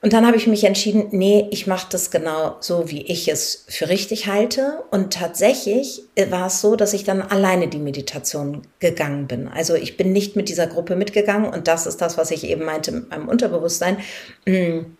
Und 0.01 0.13
dann 0.13 0.27
habe 0.27 0.37
ich 0.37 0.45
mich 0.45 0.63
entschieden, 0.65 1.07
nee, 1.11 1.47
ich 1.49 1.65
mache 1.65 1.87
das 1.89 2.11
genau 2.11 2.57
so, 2.59 2.91
wie 2.91 3.01
ich 3.01 3.27
es 3.27 3.65
für 3.67 3.89
richtig 3.89 4.27
halte. 4.27 4.83
Und 4.91 5.13
tatsächlich 5.13 6.03
äh, 6.15 6.29
war 6.29 6.47
es 6.47 6.61
so, 6.61 6.75
dass 6.75 6.93
ich 6.93 7.03
dann 7.03 7.23
alleine 7.23 7.67
die 7.67 7.79
Meditation 7.79 8.61
gegangen 8.79 9.27
bin. 9.27 9.47
Also 9.47 9.73
ich 9.73 9.97
bin 9.97 10.13
nicht 10.13 10.35
mit 10.35 10.47
dieser 10.49 10.67
Gruppe 10.67 10.95
mitgegangen 10.95 11.51
und 11.51 11.67
das 11.67 11.87
ist 11.87 12.01
das, 12.01 12.17
was 12.17 12.29
ich 12.31 12.43
eben 12.43 12.65
meinte 12.65 12.91
mit 12.91 13.09
meinem 13.09 13.27
Unterbewusstsein. 13.27 13.97
Hm, 14.45 14.97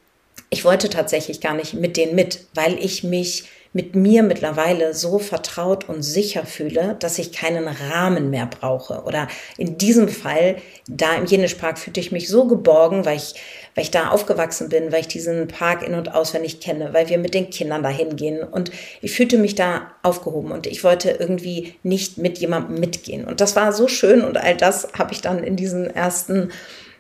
ich 0.50 0.66
wollte 0.66 0.90
tatsächlich 0.90 1.42
gar 1.42 1.54
nicht 1.54 1.74
mit 1.74 1.98
denen 1.98 2.16
mit, 2.16 2.48
weil 2.54 2.78
ich 2.80 3.04
mich 3.04 3.46
mit 3.76 3.94
mir 3.94 4.24
mittlerweile 4.24 4.94
so 4.94 5.20
vertraut 5.20 5.90
und 5.90 6.02
sicher 6.02 6.46
fühle, 6.46 6.96
dass 6.98 7.20
ich 7.20 7.34
keinen 7.34 7.68
Rahmen 7.68 8.30
mehr 8.30 8.46
brauche. 8.46 9.04
Oder 9.04 9.28
in 9.58 9.78
diesem 9.78 10.08
Fall, 10.08 10.56
da 10.88 11.14
im 11.16 11.26
Jenischpark 11.26 11.78
fühlte 11.78 12.00
ich 12.00 12.14
mich 12.14 12.30
so 12.30 12.48
geborgen, 12.48 13.04
weil 13.04 13.18
ich, 13.18 13.36
weil 13.76 13.84
ich 13.84 13.92
da 13.92 14.10
aufgewachsen 14.10 14.70
bin, 14.70 14.92
weil 14.92 15.02
ich 15.02 15.08
diesen 15.08 15.48
Park 15.48 15.86
in- 15.86 15.94
und 15.94 16.16
auswendig 16.16 16.62
kenne, 16.62 16.94
weil 16.94 17.10
wir 17.10 17.18
mit 17.18 17.34
den 17.34 17.50
Kindern 17.50 17.84
da 17.84 17.90
hingehen. 17.90 18.42
Und 18.42 18.72
ich 19.02 19.14
fühlte 19.14 19.38
mich 19.38 19.56
da 19.56 19.92
aufgehoben 20.02 20.52
und 20.52 20.66
ich 20.66 20.84
wollte 20.84 21.12
irgendwie 21.12 21.76
nicht 21.84 22.18
mit 22.18 22.38
jemandem 22.38 22.80
mitgehen. 22.80 23.26
Und 23.26 23.42
das 23.42 23.56
war 23.56 23.74
so 23.74 23.88
schön 23.88 24.22
und 24.22 24.38
all 24.38 24.56
das 24.56 24.88
habe 24.98 25.14
ich 25.14 25.22
dann 25.22 25.44
in 25.44 25.58
diesen 25.58 25.94
ersten 25.94 26.52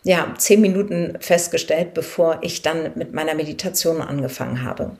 ja, 0.03 0.33
zehn 0.37 0.61
Minuten 0.61 1.17
festgestellt, 1.19 1.95
bevor 1.95 2.39
ich 2.41 2.61
dann 2.61 2.91
mit 2.95 3.13
meiner 3.13 3.33
Meditation 3.33 4.01
angefangen 4.01 4.63
habe. 4.63 4.91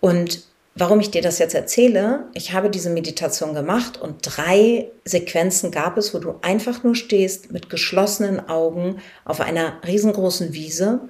Und 0.00 0.42
Warum 0.74 1.00
ich 1.00 1.10
dir 1.10 1.20
das 1.20 1.38
jetzt 1.38 1.54
erzähle, 1.54 2.24
ich 2.32 2.54
habe 2.54 2.70
diese 2.70 2.88
Meditation 2.88 3.54
gemacht 3.54 4.00
und 4.00 4.20
drei 4.22 4.88
Sequenzen 5.04 5.70
gab 5.70 5.98
es, 5.98 6.14
wo 6.14 6.18
du 6.18 6.36
einfach 6.40 6.82
nur 6.82 6.94
stehst 6.94 7.52
mit 7.52 7.68
geschlossenen 7.68 8.48
Augen 8.48 9.02
auf 9.26 9.42
einer 9.42 9.74
riesengroßen 9.86 10.54
Wiese 10.54 11.00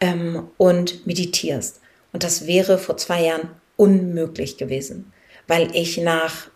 ähm, 0.00 0.48
und 0.58 1.06
meditierst. 1.06 1.80
Und 2.12 2.22
das 2.22 2.46
wäre 2.46 2.76
vor 2.76 2.98
zwei 2.98 3.24
Jahren 3.24 3.48
unmöglich 3.76 4.58
gewesen, 4.58 5.10
weil 5.48 5.74
ich 5.74 5.96
nach 5.96 6.48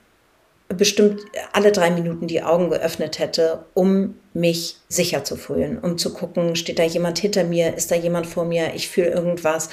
bestimmt 0.68 1.22
alle 1.52 1.72
drei 1.72 1.90
Minuten 1.90 2.26
die 2.26 2.42
Augen 2.42 2.68
geöffnet 2.68 3.18
hätte, 3.18 3.64
um 3.72 4.14
mich 4.34 4.76
sicher 4.88 5.24
zu 5.24 5.36
fühlen, 5.36 5.78
um 5.78 5.96
zu 5.96 6.12
gucken, 6.12 6.56
steht 6.56 6.78
da 6.78 6.82
jemand 6.82 7.18
hinter 7.18 7.44
mir, 7.44 7.74
ist 7.74 7.90
da 7.90 7.94
jemand 7.94 8.26
vor 8.26 8.44
mir, 8.44 8.74
ich 8.74 8.88
fühle 8.88 9.08
irgendwas. 9.08 9.70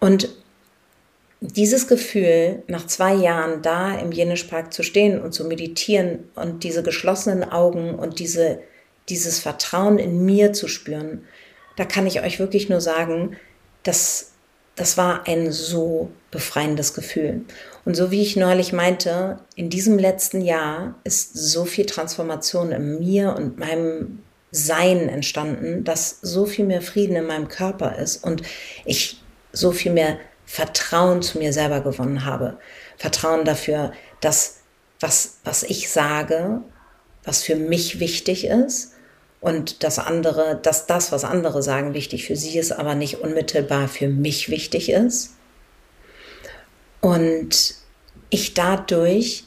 Und 0.00 0.30
dieses 1.42 1.88
Gefühl, 1.88 2.62
nach 2.68 2.86
zwei 2.86 3.14
Jahren 3.14 3.62
da 3.62 3.98
im 3.98 4.12
Jenischpark 4.12 4.72
zu 4.72 4.84
stehen 4.84 5.20
und 5.20 5.32
zu 5.32 5.44
meditieren 5.44 6.30
und 6.36 6.62
diese 6.62 6.84
geschlossenen 6.84 7.42
Augen 7.44 7.96
und 7.96 8.20
diese, 8.20 8.60
dieses 9.08 9.40
Vertrauen 9.40 9.98
in 9.98 10.24
mir 10.24 10.52
zu 10.52 10.68
spüren, 10.68 11.24
da 11.76 11.84
kann 11.84 12.06
ich 12.06 12.22
euch 12.22 12.38
wirklich 12.38 12.68
nur 12.68 12.80
sagen, 12.80 13.36
dass 13.82 14.28
das 14.76 14.96
war 14.96 15.26
ein 15.26 15.52
so 15.52 16.10
befreiendes 16.30 16.94
Gefühl. 16.94 17.42
Und 17.84 17.94
so 17.94 18.10
wie 18.10 18.22
ich 18.22 18.36
neulich 18.36 18.72
meinte, 18.72 19.38
in 19.54 19.68
diesem 19.68 19.98
letzten 19.98 20.40
Jahr 20.40 20.94
ist 21.04 21.34
so 21.34 21.64
viel 21.64 21.84
Transformation 21.84 22.72
in 22.72 22.98
mir 22.98 23.34
und 23.36 23.58
meinem 23.58 24.22
Sein 24.50 25.08
entstanden, 25.08 25.84
dass 25.84 26.20
so 26.22 26.46
viel 26.46 26.64
mehr 26.64 26.82
Frieden 26.82 27.16
in 27.16 27.26
meinem 27.26 27.48
Körper 27.48 27.98
ist 27.98 28.24
und 28.24 28.42
ich 28.86 29.20
so 29.52 29.72
viel 29.72 29.92
mehr 29.92 30.18
Vertrauen 30.52 31.22
zu 31.22 31.38
mir 31.38 31.50
selber 31.50 31.80
gewonnen 31.80 32.26
habe. 32.26 32.58
Vertrauen 32.98 33.46
dafür, 33.46 33.92
dass 34.20 34.58
was, 35.00 35.38
was 35.44 35.62
ich 35.62 35.88
sage, 35.88 36.60
was 37.24 37.42
für 37.42 37.56
mich 37.56 38.00
wichtig 38.00 38.44
ist 38.44 38.92
und 39.40 39.82
das 39.82 39.98
andere, 39.98 40.60
dass 40.62 40.84
das, 40.84 41.10
was 41.10 41.24
andere 41.24 41.62
sagen, 41.62 41.94
wichtig 41.94 42.26
für 42.26 42.36
sie 42.36 42.58
ist, 42.58 42.70
aber 42.70 42.94
nicht 42.94 43.20
unmittelbar 43.20 43.88
für 43.88 44.08
mich 44.08 44.50
wichtig 44.50 44.90
ist. 44.90 45.30
Und 47.00 47.76
ich 48.28 48.52
dadurch 48.52 49.44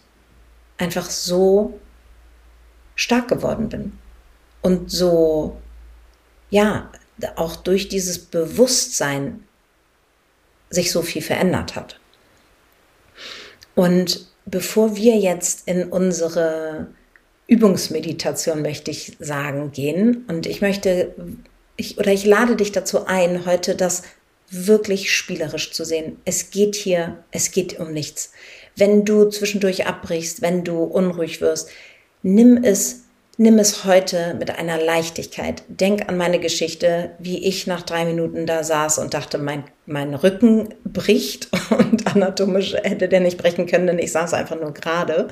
einfach 0.79 1.11
so 1.11 1.79
stark 2.95 3.27
geworden 3.27 3.69
bin 3.69 3.99
und 4.63 4.89
so, 4.89 5.61
ja, 6.49 6.89
auch 7.35 7.55
durch 7.57 7.89
dieses 7.89 8.17
Bewusstsein 8.17 9.44
sich 10.75 10.91
so 10.91 11.01
viel 11.01 11.21
verändert 11.21 11.75
hat. 11.75 11.99
Und 13.73 14.27
bevor 14.45 14.95
wir 14.95 15.17
jetzt 15.17 15.67
in 15.67 15.85
unsere 15.85 16.87
Übungsmeditation, 17.47 18.61
möchte 18.61 18.91
ich 18.91 19.17
sagen, 19.19 19.71
gehen, 19.71 20.25
und 20.27 20.45
ich 20.45 20.61
möchte, 20.61 21.13
ich, 21.75 21.97
oder 21.97 22.11
ich 22.11 22.25
lade 22.25 22.55
dich 22.55 22.71
dazu 22.71 23.05
ein, 23.05 23.45
heute 23.45 23.75
das 23.75 24.03
wirklich 24.49 25.13
spielerisch 25.13 25.71
zu 25.71 25.83
sehen. 25.83 26.17
Es 26.25 26.51
geht 26.51 26.75
hier, 26.75 27.23
es 27.31 27.51
geht 27.51 27.79
um 27.79 27.91
nichts. 27.91 28.31
Wenn 28.75 29.05
du 29.05 29.29
zwischendurch 29.29 29.87
abbrichst, 29.87 30.41
wenn 30.41 30.63
du 30.63 30.83
unruhig 30.83 31.41
wirst, 31.41 31.69
nimm 32.21 32.63
es 32.63 33.04
Nimm 33.37 33.59
es 33.59 33.83
heute 33.83 34.33
mit 34.39 34.57
einer 34.57 34.81
Leichtigkeit. 34.81 35.63
Denk 35.67 36.07
an 36.07 36.15
meine 36.15 36.39
Geschichte, 36.39 37.11
wie 37.19 37.45
ich 37.45 37.67
nach 37.67 37.81
drei 37.81 38.05
Minuten 38.05 38.45
da 38.45 38.63
saß 38.63 38.99
und 38.99 39.13
dachte, 39.13 39.37
mein, 39.37 39.65
mein 39.85 40.13
Rücken 40.13 40.73
bricht 40.85 41.49
und 41.69 42.07
anatomisch 42.07 42.75
hätte 42.75 43.09
der 43.09 43.19
nicht 43.19 43.37
brechen 43.37 43.67
können, 43.67 43.87
denn 43.87 43.99
ich 43.99 44.13
saß 44.13 44.33
einfach 44.33 44.59
nur 44.59 44.73
gerade. 44.73 45.27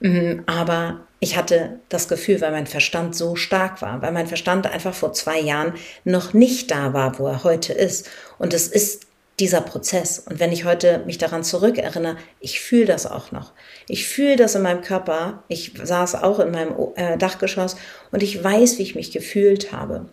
Mhm, 0.00 0.42
aber 0.46 1.06
ich 1.20 1.36
hatte 1.36 1.78
das 1.88 2.08
Gefühl, 2.08 2.40
weil 2.40 2.50
mein 2.50 2.66
Verstand 2.66 3.14
so 3.14 3.36
stark 3.36 3.80
war, 3.80 4.02
weil 4.02 4.12
mein 4.12 4.26
Verstand 4.26 4.66
einfach 4.66 4.94
vor 4.94 5.12
zwei 5.12 5.38
Jahren 5.38 5.74
noch 6.02 6.34
nicht 6.34 6.72
da 6.72 6.94
war, 6.94 7.18
wo 7.20 7.28
er 7.28 7.44
heute 7.44 7.72
ist. 7.72 8.10
Und 8.38 8.54
es 8.54 8.66
ist 8.66 9.05
dieser 9.38 9.60
Prozess. 9.60 10.18
Und 10.18 10.40
wenn 10.40 10.52
ich 10.52 10.64
heute 10.64 11.02
mich 11.04 11.18
daran 11.18 11.44
zurückerinnere, 11.44 12.16
ich 12.40 12.60
fühle 12.60 12.86
das 12.86 13.06
auch 13.06 13.32
noch. 13.32 13.52
Ich 13.88 14.08
fühle 14.08 14.36
das 14.36 14.54
in 14.54 14.62
meinem 14.62 14.80
Körper. 14.80 15.42
Ich 15.48 15.72
saß 15.82 16.14
auch 16.16 16.40
in 16.40 16.50
meinem 16.50 16.74
äh, 16.94 17.18
Dachgeschoss 17.18 17.76
und 18.12 18.22
ich 18.22 18.42
weiß, 18.42 18.78
wie 18.78 18.82
ich 18.82 18.94
mich 18.94 19.12
gefühlt 19.12 19.72
habe. 19.72 20.08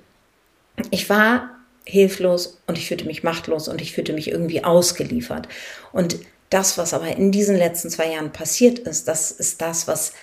Ich 0.91 1.09
war 1.09 1.49
hilflos 1.85 2.61
und 2.67 2.77
ich 2.77 2.87
fühlte 2.87 3.05
mich 3.05 3.23
machtlos 3.23 3.67
und 3.67 3.81
ich 3.81 3.93
fühlte 3.93 4.13
mich 4.13 4.29
irgendwie 4.29 4.63
ausgeliefert. 4.63 5.47
Und 5.91 6.17
das, 6.49 6.77
was 6.77 6.93
aber 6.93 7.07
in 7.07 7.31
diesen 7.31 7.55
letzten 7.55 7.89
zwei 7.89 8.11
Jahren 8.11 8.31
passiert 8.31 8.79
ist, 8.79 9.07
das 9.07 9.31
ist 9.31 9.61
das, 9.61 9.87
was, 9.87 10.13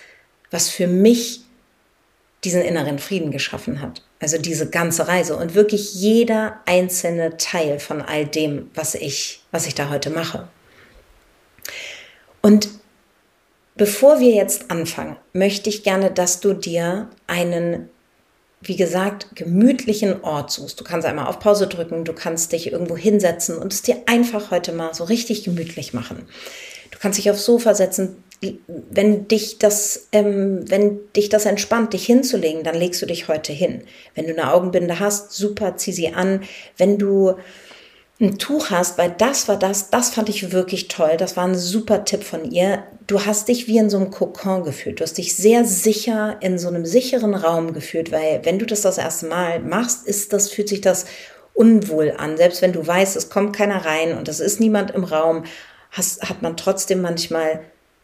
was 0.51 0.69
für 0.69 0.87
mich 0.87 1.43
diesen 2.45 2.63
inneren 2.63 2.99
Frieden 2.99 3.31
geschaffen 3.31 3.81
hat. 3.81 4.03
Also 4.21 4.39
diese 4.39 4.69
ganze 4.69 5.09
Reise 5.09 5.37
und 5.37 5.55
wirklich 5.55 5.95
jeder 5.95 6.61
einzelne 6.67 7.37
Teil 7.39 7.81
von 7.81 8.03
all 8.03 8.27
dem, 8.27 8.71
was 8.75 8.95
ich, 8.95 9.43
was 9.51 9.67
ich 9.67 9.75
da 9.75 9.89
heute 9.89 10.11
mache. 10.11 10.47
Und 12.43 12.69
bevor 13.77 14.21
wir 14.21 14.35
jetzt 14.35 14.71
anfangen, 14.71 15.17
möchte 15.33 15.71
ich 15.71 15.83
gerne, 15.83 16.11
dass 16.11 16.41
du 16.41 16.53
dir 16.53 17.09
einen 17.27 17.89
wie 18.63 18.77
gesagt, 18.77 19.29
gemütlichen 19.35 20.23
Ort 20.23 20.51
suchst. 20.51 20.79
Du 20.79 20.85
kannst 20.85 21.07
einmal 21.07 21.27
auf 21.27 21.39
Pause 21.39 21.67
drücken, 21.67 22.05
du 22.05 22.13
kannst 22.13 22.53
dich 22.53 22.71
irgendwo 22.71 22.97
hinsetzen 22.97 23.57
und 23.57 23.73
es 23.73 23.83
dir 23.83 24.03
einfach 24.07 24.51
heute 24.51 24.73
mal 24.73 24.93
so 24.93 25.05
richtig 25.05 25.45
gemütlich 25.45 25.95
machen. 25.95 26.29
Du 26.91 26.99
kannst 26.99 27.19
dich 27.19 27.31
aufs 27.31 27.45
Sofa 27.45 27.75
setzen, 27.75 28.23
wenn 28.66 29.29
dich 29.29 29.59
das, 29.59 30.09
ähm, 30.12 30.64
wenn 30.70 31.00
dich 31.14 31.29
das 31.29 31.44
entspannt, 31.44 31.92
dich 31.92 32.07
hinzulegen, 32.07 32.64
dann 32.64 32.74
legst 32.74 33.03
du 33.03 33.07
dich 33.07 33.29
heute 33.29 33.53
hin. 33.53 33.83
Wenn 34.14 34.26
du 34.26 34.33
eine 34.33 34.53
Augenbinde 34.53 34.98
hast, 34.98 35.33
super, 35.33 35.76
zieh 35.76 35.92
sie 35.92 36.14
an. 36.14 36.42
Wenn 36.79 36.98
du 36.98 37.35
ein 38.20 38.38
Tuch 38.38 38.70
hast, 38.70 38.98
weil 38.98 39.14
das 39.16 39.48
war 39.48 39.59
das, 39.59 39.90
das 39.90 40.11
fand 40.11 40.29
ich 40.29 40.53
wirklich 40.53 40.88
toll. 40.88 41.16
Das 41.18 41.37
war 41.37 41.44
ein 41.44 41.55
super 41.55 42.05
Tipp 42.05 42.22
von 42.22 42.50
ihr. 42.50 42.85
Du 43.07 43.24
hast 43.24 43.48
dich 43.48 43.66
wie 43.66 43.79
in 43.79 43.90
so 43.90 43.96
einem 43.96 44.11
Kokon 44.11 44.62
gefühlt. 44.62 45.00
Du 45.00 45.05
hast 45.05 45.18
dich 45.18 45.35
sehr 45.35 45.64
sicher 45.64 46.37
in 46.40 46.59
so 46.59 46.68
einem 46.68 46.85
sicheren 46.85 47.35
Raum 47.35 47.72
gefühlt, 47.72 48.12
weil 48.12 48.40
wenn 48.44 48.59
du 48.59 48.66
das 48.66 48.83
das 48.83 48.98
erste 48.98 49.26
Mal 49.26 49.61
machst, 49.61 50.07
ist 50.07 50.33
das, 50.33 50.50
fühlt 50.50 50.68
sich 50.68 50.81
das 50.83 51.07
unwohl 51.55 52.14
an. 52.16 52.37
Selbst 52.37 52.62
wenn 52.62 52.72
du 52.72 52.87
weißt, 52.87 53.16
es 53.16 53.31
kommt 53.31 53.57
keiner 53.57 53.85
rein 53.85 54.16
und 54.16 54.29
es 54.29 54.40
ist 54.40 54.61
niemand 54.61 54.90
im 54.92 55.05
Raum, 55.05 55.44
hast, 55.90 56.29
hat 56.29 56.42
man 56.42 56.57
trotzdem 56.57 57.00
manchmal 57.00 57.61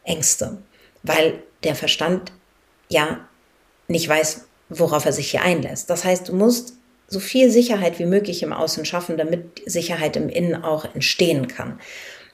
Ängste, 0.06 0.58
weil 1.02 1.42
der 1.62 1.74
Verstand 1.74 2.32
ja 2.88 3.28
nicht 3.88 4.08
weiß, 4.08 4.46
worauf 4.68 5.04
er 5.04 5.12
sich 5.12 5.30
hier 5.30 5.42
einlässt. 5.42 5.90
Das 5.90 6.04
heißt, 6.04 6.28
du 6.28 6.34
musst 6.34 6.74
so 7.08 7.20
viel 7.20 7.50
Sicherheit 7.50 7.98
wie 7.98 8.06
möglich 8.06 8.42
im 8.42 8.52
Außen 8.52 8.84
schaffen, 8.84 9.16
damit 9.16 9.62
Sicherheit 9.66 10.16
im 10.16 10.28
Innen 10.28 10.64
auch 10.64 10.84
entstehen 10.94 11.46
kann. 11.46 11.78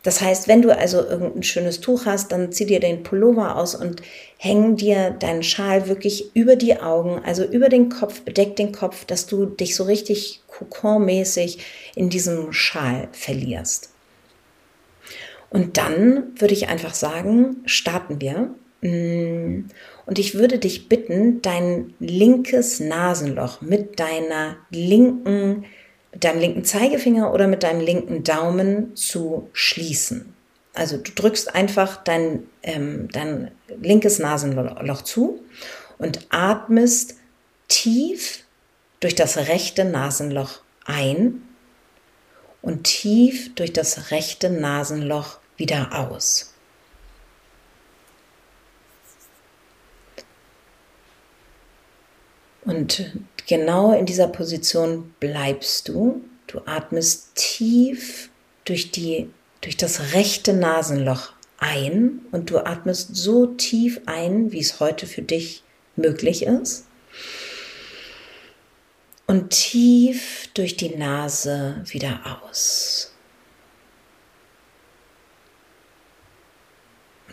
Das 0.03 0.21
heißt, 0.21 0.49
wenn 0.49 0.63
du 0.63 0.77
also 0.77 0.99
irgendein 0.99 1.45
schönes 1.45 1.81
Tuch 1.81 2.07
hast, 2.07 2.33
dann 2.33 2.51
zieh 2.51 2.67
dir 2.67 2.81
den 2.81 3.05
Pullover 3.05 3.57
aus 3.57 3.77
und 3.77 4.03
häng 4.37 4.77
dir 4.77 5.11
deinen 5.11 5.45
Schal 5.45 5.87
wirklich 5.89 6.35
über 6.35 6.57
die 6.57 6.81
Augen, 6.81 7.23
also 7.25 7.45
über 7.45 7.69
den 7.69 7.89
Kopf, 7.89 8.23
bedeck 8.23 8.57
den 8.57 8.73
Kopf, 8.73 9.05
dass 9.05 9.27
du 9.27 9.47
dich 9.47 9.77
so 9.77 9.85
richtig 9.85 10.43
kokonmäßig 10.49 11.59
in 11.95 12.11
diesem 12.11 12.53
Schal 12.53 13.09
verlierst. 13.13 13.92
Und 15.53 15.77
dann 15.77 16.33
würde 16.41 16.55
ich 16.55 16.69
einfach 16.69 16.95
sagen, 16.95 17.57
starten 17.67 18.23
wir. 18.23 18.55
Mm. 18.81 19.67
Und 20.07 20.19
ich 20.19 20.35
würde 20.35 20.59
dich 20.59 20.89
bitten, 20.89 21.43
dein 21.43 21.93
linkes 22.01 22.81
Nasenloch 22.81 23.61
mit 23.61 24.01
deiner 24.01 24.57
linken, 24.71 25.67
mit 26.11 26.25
deinem 26.25 26.41
linken 26.41 26.65
Zeigefinger 26.65 27.33
oder 27.35 27.49
mit 27.49 27.63
deinem 27.65 27.81
linken 27.81 28.25
Daumen 28.25 28.97
zu 28.97 29.51
schließen. 29.53 30.33
Also 30.73 30.97
du 30.97 31.13
drückst 31.13 31.55
einfach 31.55 32.03
dein, 32.03 32.45
ähm, 32.63 33.09
dein 33.13 33.51
linkes 33.81 34.19
Nasenloch 34.19 35.03
zu 35.03 35.45
und 35.99 36.27
atmest 36.31 37.17
tief 37.69 38.45
durch 39.01 39.15
das 39.15 39.37
rechte 39.37 39.85
Nasenloch 39.85 40.61
ein 40.87 41.43
und 42.63 42.85
tief 42.85 43.55
durch 43.55 43.75
das 43.75 44.11
rechte 44.11 44.49
Nasenloch 44.49 45.42
wieder 45.63 45.97
aus. 45.97 46.53
Und 52.65 53.13
genau 53.47 53.97
in 53.97 54.07
dieser 54.07 54.27
Position 54.27 55.15
bleibst 55.21 55.89
du. 55.89 56.25
Du 56.49 56.63
atmest 56.67 57.37
tief 57.37 58.29
durch, 58.65 58.91
die, 58.91 59.31
durch 59.61 59.77
das 59.77 60.15
rechte 60.15 60.53
Nasenloch 60.53 61.33
ein 61.59 62.23
und 62.33 62.51
du 62.51 62.59
atmest 62.59 63.15
so 63.15 63.47
tief 63.47 64.01
ein, 64.07 64.51
wie 64.51 64.59
es 64.59 64.81
heute 64.81 65.07
für 65.07 65.23
dich 65.23 65.63
möglich 65.95 66.43
ist. 66.43 66.87
Und 69.29 69.51
tief 69.51 70.49
durch 70.55 70.77
die 70.77 70.97
Nase 70.97 71.85
wieder 71.87 72.43
aus. 72.43 73.12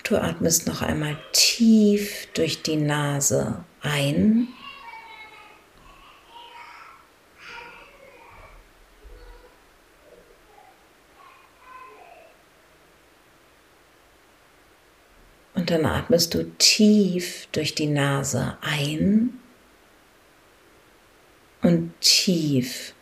Du 0.04 0.18
atmest 0.18 0.68
noch 0.68 0.82
einmal 0.82 1.18
tief 1.34 2.28
durch 2.34 2.64
die 2.64 2.78
Nase 2.78 3.64
ein. 3.82 4.48
Und 15.54 15.70
dann 15.70 15.86
atmest 15.86 16.34
du 16.34 16.50
tief 16.58 17.48
durch 17.52 17.76
die 17.76 17.88
Nase 17.88 18.58
ein 18.62 19.40
und 21.62 21.94
tief 22.00 22.94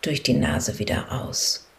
durch 0.00 0.22
die 0.22 0.34
Nase 0.34 0.78
wieder 0.78 1.12
aus. 1.12 1.69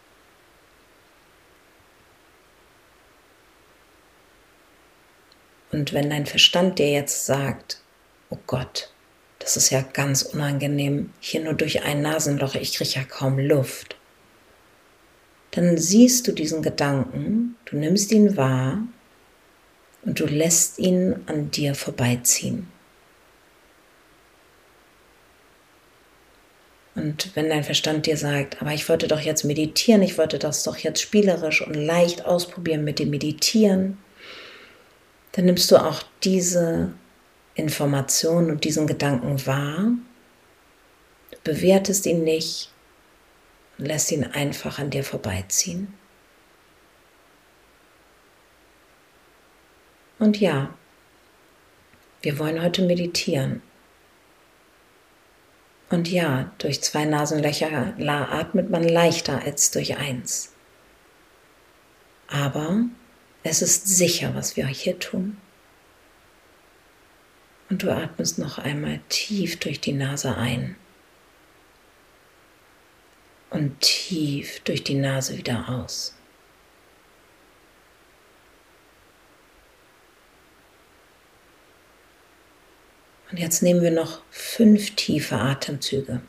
Und 5.72 5.94
wenn 5.94 6.10
dein 6.10 6.26
Verstand 6.26 6.78
dir 6.78 6.90
jetzt 6.90 7.26
sagt, 7.26 7.80
oh 8.28 8.38
Gott, 8.46 8.90
das 9.38 9.56
ist 9.56 9.70
ja 9.70 9.80
ganz 9.80 10.22
unangenehm, 10.22 11.12
hier 11.18 11.42
nur 11.42 11.54
durch 11.54 11.82
ein 11.82 12.02
Nasenloch, 12.02 12.54
ich 12.54 12.74
kriege 12.74 12.90
ja 12.90 13.04
kaum 13.04 13.38
Luft, 13.38 13.96
dann 15.50 15.76
siehst 15.78 16.28
du 16.28 16.32
diesen 16.32 16.62
Gedanken, 16.62 17.56
du 17.64 17.76
nimmst 17.76 18.12
ihn 18.12 18.36
wahr 18.36 18.78
und 20.02 20.20
du 20.20 20.26
lässt 20.26 20.78
ihn 20.78 21.16
an 21.26 21.50
dir 21.50 21.74
vorbeiziehen. 21.74 22.68
Und 26.94 27.34
wenn 27.34 27.48
dein 27.48 27.64
Verstand 27.64 28.06
dir 28.06 28.18
sagt, 28.18 28.60
aber 28.60 28.74
ich 28.74 28.88
wollte 28.88 29.08
doch 29.08 29.20
jetzt 29.20 29.44
meditieren, 29.44 30.02
ich 30.02 30.18
wollte 30.18 30.38
das 30.38 30.62
doch 30.62 30.76
jetzt 30.76 31.00
spielerisch 31.00 31.66
und 31.66 31.74
leicht 31.74 32.26
ausprobieren 32.26 32.84
mit 32.84 32.98
dem 32.98 33.10
Meditieren, 33.10 33.98
dann 35.32 35.46
nimmst 35.46 35.70
du 35.70 35.76
auch 35.76 36.02
diese 36.22 36.92
Information 37.54 38.50
und 38.50 38.64
diesen 38.64 38.86
Gedanken 38.86 39.46
wahr, 39.46 39.92
du 41.30 41.38
bewertest 41.44 42.06
ihn 42.06 42.24
nicht 42.24 42.70
und 43.78 43.86
lässt 43.86 44.12
ihn 44.12 44.24
einfach 44.24 44.78
an 44.78 44.90
dir 44.90 45.04
vorbeiziehen. 45.04 45.94
Und 50.18 50.38
ja, 50.38 50.72
wir 52.20 52.38
wollen 52.38 52.62
heute 52.62 52.82
meditieren. 52.82 53.60
Und 55.90 56.08
ja, 56.08 56.52
durch 56.58 56.80
zwei 56.82 57.04
Nasenlöcher 57.04 57.94
atmet 57.98 58.70
man 58.70 58.84
leichter 58.84 59.42
als 59.42 59.72
durch 59.72 59.96
eins. 59.96 60.52
Aber 62.28 62.84
es 63.44 63.62
ist 63.62 63.88
sicher, 63.88 64.34
was 64.34 64.56
wir 64.56 64.66
hier 64.66 64.98
tun. 64.98 65.36
Und 67.68 67.82
du 67.82 67.90
atmest 67.90 68.38
noch 68.38 68.58
einmal 68.58 69.00
tief 69.08 69.58
durch 69.58 69.80
die 69.80 69.94
Nase 69.94 70.36
ein 70.36 70.76
und 73.50 73.80
tief 73.80 74.60
durch 74.60 74.84
die 74.84 74.94
Nase 74.94 75.36
wieder 75.38 75.68
aus. 75.68 76.14
Und 83.30 83.38
jetzt 83.38 83.62
nehmen 83.62 83.80
wir 83.80 83.90
noch 83.90 84.22
fünf 84.30 84.94
tiefe 84.94 85.36
Atemzüge. 85.36 86.20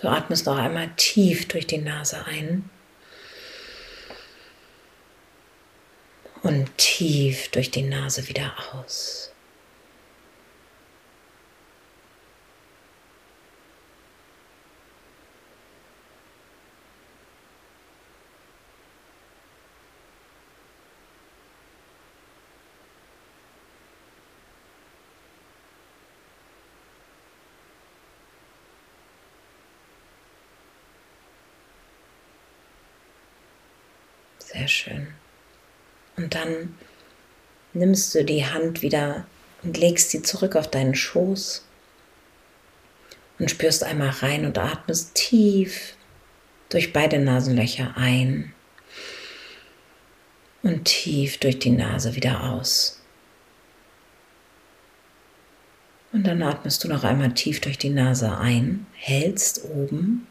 Du 0.00 0.08
atmest 0.08 0.46
noch 0.46 0.56
einmal 0.56 0.90
tief 0.96 1.46
durch 1.46 1.66
die 1.66 1.78
Nase 1.78 2.24
ein 2.24 2.70
und 6.46 6.78
tief 6.78 7.48
durch 7.48 7.72
die 7.72 7.82
Nase 7.82 8.28
wieder 8.28 8.52
aus. 8.72 9.32
Sehr 34.38 34.68
schön. 34.68 35.08
Und 36.16 36.25
dann 36.36 36.74
nimmst 37.72 38.14
du 38.14 38.24
die 38.24 38.44
Hand 38.46 38.82
wieder 38.82 39.26
und 39.62 39.78
legst 39.78 40.10
sie 40.10 40.22
zurück 40.22 40.56
auf 40.56 40.70
deinen 40.70 40.94
Schoß 40.94 41.64
und 43.38 43.50
spürst 43.50 43.84
einmal 43.84 44.10
rein 44.10 44.44
und 44.44 44.58
atmest 44.58 45.14
tief 45.14 45.96
durch 46.68 46.92
beide 46.92 47.18
Nasenlöcher 47.18 47.94
ein 47.96 48.52
und 50.62 50.84
tief 50.84 51.38
durch 51.38 51.58
die 51.58 51.70
Nase 51.70 52.14
wieder 52.14 52.44
aus. 52.50 53.00
Und 56.12 56.26
dann 56.26 56.42
atmest 56.42 56.82
du 56.82 56.88
noch 56.88 57.04
einmal 57.04 57.34
tief 57.34 57.60
durch 57.60 57.78
die 57.78 57.90
Nase 57.90 58.38
ein, 58.38 58.86
hältst 58.94 59.64
oben, 59.64 60.26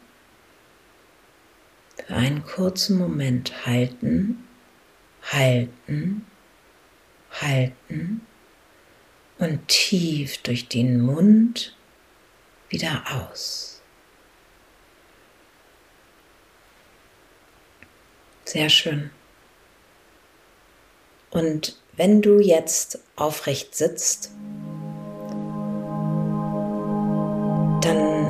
für 1.96 2.14
einen 2.14 2.44
kurzen 2.44 2.98
Moment 2.98 3.66
halten, 3.66 4.45
halten, 5.32 6.26
halten 7.40 8.26
und 9.38 9.68
tief 9.68 10.38
durch 10.42 10.68
den 10.68 11.00
Mund 11.00 11.76
wieder 12.68 13.02
aus. 13.12 13.80
Sehr 18.44 18.68
schön. 18.68 19.10
Und 21.30 21.80
wenn 21.96 22.22
du 22.22 22.38
jetzt 22.38 23.00
aufrecht 23.16 23.74
sitzt, 23.74 24.30
dann 27.82 28.26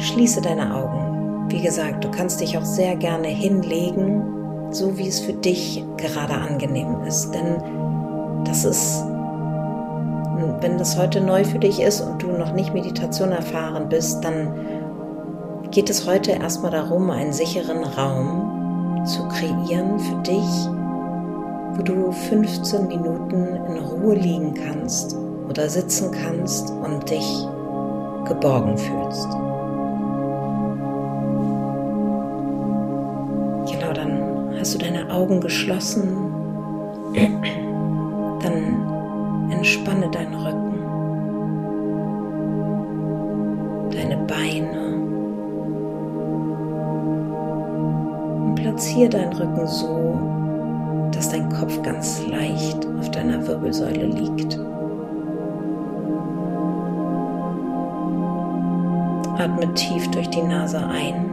schließe 0.00 0.40
deine 0.40 0.74
Augen. 0.74 1.50
Wie 1.50 1.60
gesagt, 1.60 2.04
du 2.04 2.10
kannst 2.10 2.40
dich 2.40 2.56
auch 2.56 2.64
sehr 2.64 2.96
gerne 2.96 3.28
hinlegen, 3.28 4.39
so 4.70 4.96
wie 4.96 5.08
es 5.08 5.20
für 5.20 5.32
dich 5.32 5.84
gerade 5.96 6.34
angenehm 6.34 7.02
ist. 7.06 7.30
Denn 7.32 8.44
das 8.44 8.64
ist, 8.64 9.04
wenn 10.60 10.78
das 10.78 10.98
heute 10.98 11.20
neu 11.20 11.44
für 11.44 11.58
dich 11.58 11.80
ist 11.80 12.00
und 12.00 12.22
du 12.22 12.28
noch 12.28 12.52
nicht 12.52 12.72
Meditation 12.74 13.32
erfahren 13.32 13.88
bist, 13.88 14.24
dann 14.24 14.54
geht 15.70 15.90
es 15.90 16.06
heute 16.06 16.32
erstmal 16.32 16.72
darum, 16.72 17.10
einen 17.10 17.32
sicheren 17.32 17.84
Raum 17.84 19.06
zu 19.06 19.26
kreieren 19.28 19.98
für 19.98 20.16
dich, 20.22 20.68
wo 21.76 21.82
du 21.82 22.12
15 22.12 22.88
Minuten 22.88 23.46
in 23.68 23.78
Ruhe 23.78 24.14
liegen 24.14 24.54
kannst 24.54 25.16
oder 25.48 25.68
sitzen 25.68 26.10
kannst 26.10 26.70
und 26.70 27.08
dich 27.08 27.46
geborgen 28.26 28.76
fühlst. 28.76 29.49
Hast 34.60 34.74
du 34.74 34.78
deine 34.78 35.10
Augen 35.10 35.40
geschlossen. 35.40 36.16
Dann 38.42 39.50
entspanne 39.50 40.10
deinen 40.10 40.34
Rücken, 40.34 40.74
deine 43.90 44.18
Beine 44.26 44.94
und 48.44 48.54
platziere 48.56 49.08
deinen 49.08 49.32
Rücken 49.32 49.66
so, 49.66 50.18
dass 51.12 51.30
dein 51.30 51.48
Kopf 51.48 51.80
ganz 51.82 52.26
leicht 52.28 52.86
auf 52.98 53.10
deiner 53.10 53.46
Wirbelsäule 53.46 54.06
liegt. 54.06 54.58
Atme 59.38 59.72
tief 59.74 60.06
durch 60.10 60.28
die 60.28 60.42
Nase 60.42 60.78
ein 60.86 61.29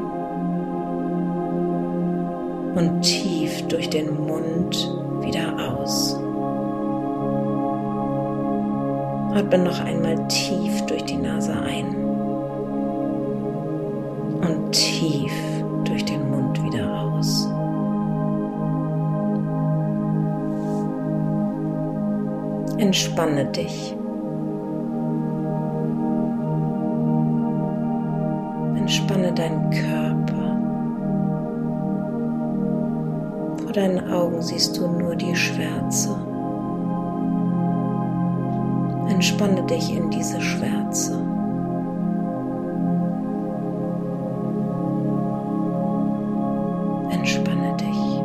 und 2.78 3.02
tief 3.02 3.68
durch 3.70 3.90
den 3.90 4.16
Mund 4.28 4.76
wieder 5.22 5.52
aus. 5.58 6.14
Atme 9.34 9.58
noch 9.58 9.80
einmal 9.84 10.16
tief 10.28 10.86
durch 10.86 11.04
die 11.06 11.18
Nase 11.18 11.54
ein 11.54 11.96
und 14.42 14.72
tief 14.72 15.34
durch 15.86 16.06
den 16.06 16.30
Mund 16.30 16.64
wieder 16.64 17.02
aus. 17.02 17.50
Entspanne 22.78 23.46
dich. 23.46 23.96
Entspanne 28.76 29.34
deinen 29.34 29.72
Körper. 29.72 30.17
Deinen 33.78 34.12
Augen 34.12 34.42
siehst 34.42 34.76
du 34.78 34.88
nur 34.88 35.16
die 35.16 35.36
Schwärze. 35.36 36.10
Entspanne 39.08 39.62
dich 39.68 39.96
in 39.96 40.10
diese 40.10 40.42
Schwärze. 40.42 41.14
Entspanne 47.12 47.78
dich. 47.78 48.22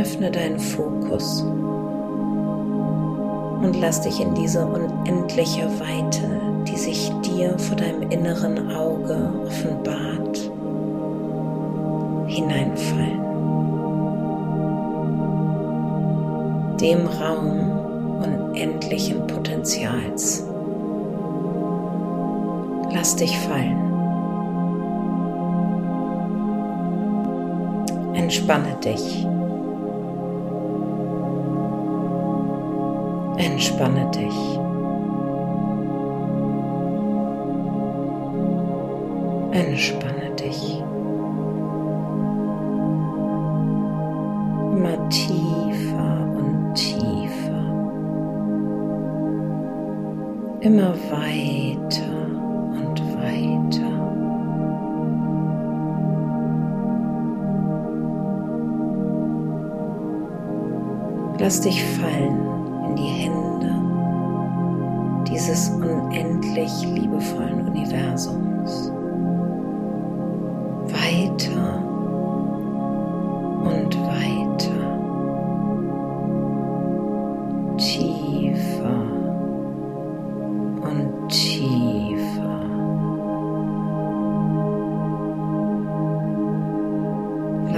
Öffne 0.00 0.30
deinen 0.30 0.58
Fokus 0.58 1.42
und 3.62 3.78
lass 3.80 4.00
dich 4.00 4.20
in 4.20 4.34
diese 4.34 4.64
unendliche 4.64 5.68
Weite, 5.78 6.40
die 6.66 6.76
sich 6.76 7.12
dir 7.36 7.58
vor 7.58 7.76
deinem 7.76 8.10
inneren 8.10 8.70
Auge 8.70 9.30
offenbart, 9.46 10.50
hineinfallen. 12.26 13.20
Dem 16.80 17.06
Raum 17.06 17.76
unendlichen 18.22 19.26
Potenzials. 19.26 20.46
Lass 22.92 23.16
dich 23.16 23.36
fallen. 23.40 23.82
Entspanne 28.14 28.76
dich. 28.82 29.26
Entspanne 33.36 34.10
dich. 34.12 34.65
Entspanne 39.52 40.30
dich. 40.38 40.82
Immer 44.72 45.08
tiefer 45.08 46.28
und 46.36 46.74
tiefer. 46.74 47.06
Immer 50.60 50.94
weiter 51.10 52.26
und 52.72 53.00
weiter. 53.16 53.96
Lass 61.38 61.60
dich 61.60 61.84
fallen 61.84 62.46
die 62.96 63.02
Hände 63.02 63.46
dieses 65.28 65.70
unendlich 65.70 66.72
liebevollen 66.94 67.68
Universums. 67.68 68.90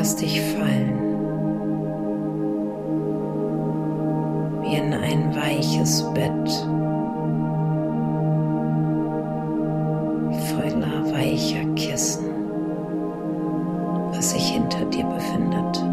Lass 0.09 0.17
dich 0.17 0.41
fallen. 0.41 0.99
wie 4.63 4.77
in 4.77 4.95
ein 4.95 5.37
weiches 5.37 6.03
Bett 6.15 6.49
voller 10.49 11.13
weicher 11.13 11.63
Kissen, 11.75 12.25
was 14.13 14.31
sich 14.31 14.49
hinter 14.49 14.87
dir 14.87 15.05
befindet. 15.05 15.85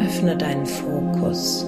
Öffne 0.00 0.34
deinen 0.34 0.64
Fokus. 0.64 1.66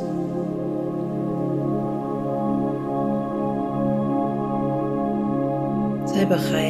Sei 6.07 6.25
bereit, 6.25 6.70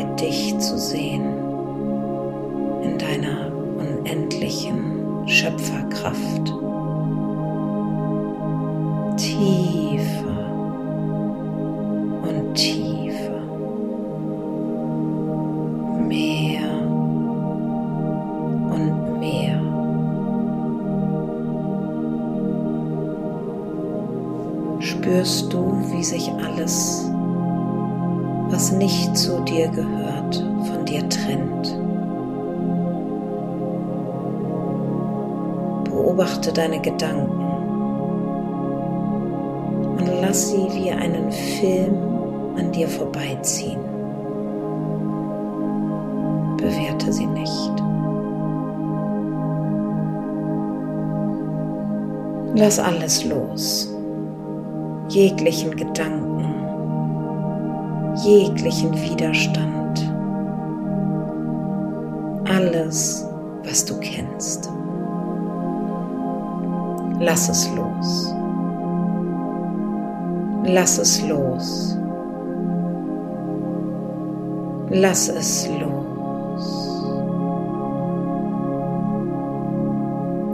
Gedanken 36.83 37.41
und 39.99 40.07
lass 40.21 40.51
sie 40.51 40.67
wie 40.73 40.91
einen 40.91 41.31
Film 41.31 41.97
an 42.57 42.73
dir 42.73 42.89
vorbeiziehen. 42.89 43.81
Bewerte 46.57 47.13
sie 47.13 47.27
nicht. 47.27 47.73
Lass 52.55 52.79
alles 52.79 53.25
los, 53.25 53.95
jeglichen 55.09 55.75
Gedanken, 55.77 56.45
jeglichen 58.25 58.93
Widerstand, 58.93 60.13
alles, 62.45 63.27
was 63.65 63.85
du 63.85 63.99
kennst. 64.01 64.71
Lass 67.23 67.51
es 67.51 67.71
los. 67.77 68.35
Lass 70.65 70.97
es 70.97 71.23
los. 71.29 71.99
Lass 74.89 75.29
es 75.29 75.69
los. 75.79 76.65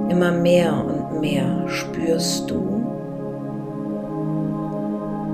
Immer 0.09 0.33
mehr 0.33 0.73
und 0.73 1.21
mehr 1.21 1.69
spürst 1.69 2.51
du, 2.51 2.83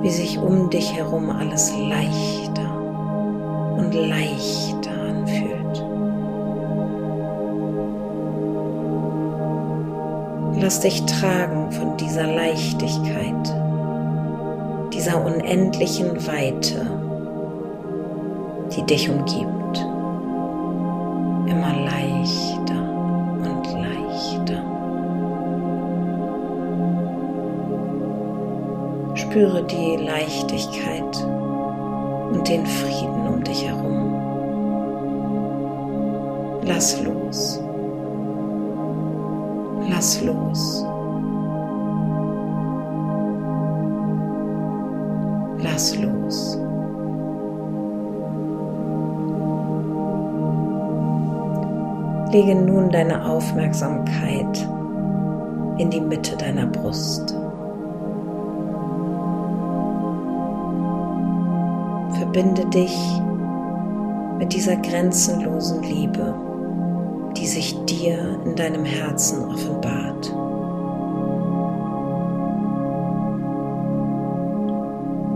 wie 0.03 0.11
sich 0.11 0.39
um 0.39 0.69
dich 0.69 0.95
herum 0.95 1.31
alles 1.31 1.73
leichter 1.89 2.71
und 3.79 3.95
leichter 3.95 4.82
Lass 10.63 10.79
dich 10.79 11.05
tragen 11.07 11.73
von 11.73 11.97
dieser 11.97 12.25
Leichtigkeit 12.25 13.53
dieser 14.93 15.25
unendlichen 15.25 16.25
Weite, 16.25 16.87
die 18.71 18.85
dich 18.85 19.11
umgibt. 19.11 19.79
Immer 21.49 21.75
leichter 21.85 22.81
und 23.43 23.73
leichter. 23.73 24.63
Spüre 29.17 29.65
die 29.65 29.97
Leichtigkeit 29.97 31.27
und 32.31 32.49
den 32.49 32.65
Frieden 32.65 33.27
um 33.27 33.43
dich 33.43 33.67
herum. 33.67 34.15
Lass 36.63 37.03
los. 37.03 37.62
Lass 39.89 40.23
los. 40.23 40.93
lass 45.63 45.97
los. 45.97 46.59
Lege 52.33 52.55
nun 52.55 52.91
deine 52.91 53.27
Aufmerksamkeit 53.27 54.69
in 55.79 55.91
die 55.91 56.01
Mitte 56.01 56.37
deiner 56.37 56.67
Brust. 56.67 57.35
Verbinde 62.13 62.65
dich 62.67 62.97
mit 64.39 64.53
dieser 64.53 64.77
grenzenlosen 64.77 65.83
Liebe, 65.83 66.35
die 67.37 67.47
sich 67.47 67.77
dir 67.85 68.41
in 68.45 68.55
deinem 68.55 68.85
Herzen 68.85 69.45
offenbart. 69.45 70.27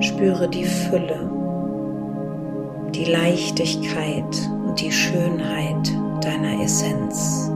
Spüre 0.01 0.49
die 0.49 0.65
Fülle, 0.65 1.31
die 2.95 3.05
Leichtigkeit 3.05 4.51
und 4.67 4.81
die 4.81 4.93
Schönheit 4.93 5.93
deiner 6.21 6.63
Essenz. 6.63 7.51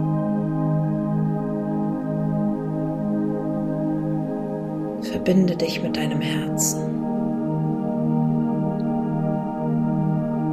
Verbinde 5.03 5.57
dich 5.57 5.83
mit 5.83 5.97
deinem 5.97 6.21
Herzen. 6.21 6.81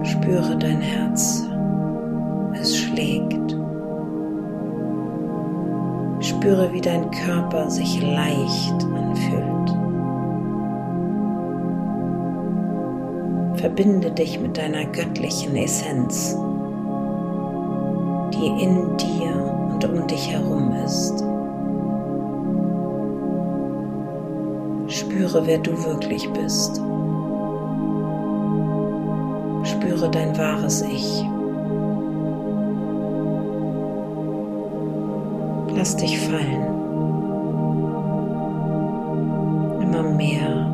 Spüre 0.04 0.58
dein 0.58 0.82
Herz. 0.82 1.46
Spüre, 6.47 6.71
wie 6.71 6.79
dein 6.79 7.12
Körper 7.12 7.69
sich 7.69 8.01
leicht 8.01 8.86
anfühlt. 8.86 9.69
Verbinde 13.60 14.12
dich 14.12 14.39
mit 14.39 14.57
deiner 14.57 14.86
göttlichen 14.86 15.57
Essenz, 15.57 16.38
die 18.33 18.63
in 18.63 18.95
dir 18.95 19.36
und 19.73 19.83
um 19.83 20.07
dich 20.07 20.31
herum 20.31 20.71
ist. 20.86 21.21
Spüre, 24.88 25.45
wer 25.45 25.57
du 25.57 25.71
wirklich 25.83 26.29
bist. 26.31 26.77
Spüre 29.65 30.10
dein 30.10 30.38
wahres 30.38 30.81
Ich. 30.81 31.25
Lass 35.78 35.96
dich 35.96 36.20
fallen. 36.20 36.63
Immer 39.80 40.04
mehr 40.18 40.68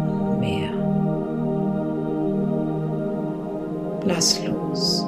Lass 4.06 4.42
los. 4.46 5.06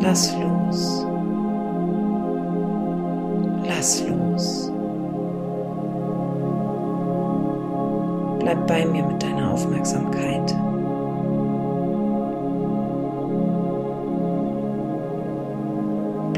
Lass 0.00 0.34
los. 0.40 1.06
Lass 3.66 4.04
los. 4.08 4.72
Bleib 8.40 8.66
bei 8.66 8.86
mir 8.86 9.04
mit 9.04 9.22
deiner 9.22 9.52
Aufmerksamkeit. 9.52 10.61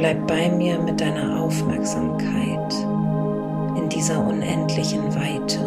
Bleib 0.05 0.27
bei 0.27 0.51
mir 0.51 0.79
mit 0.81 1.01
deiner 1.01 1.41
Aufmerksamkeit 1.41 2.75
in 3.75 3.89
dieser 3.89 4.23
unendlichen 4.23 5.03
Weite. 5.15 5.61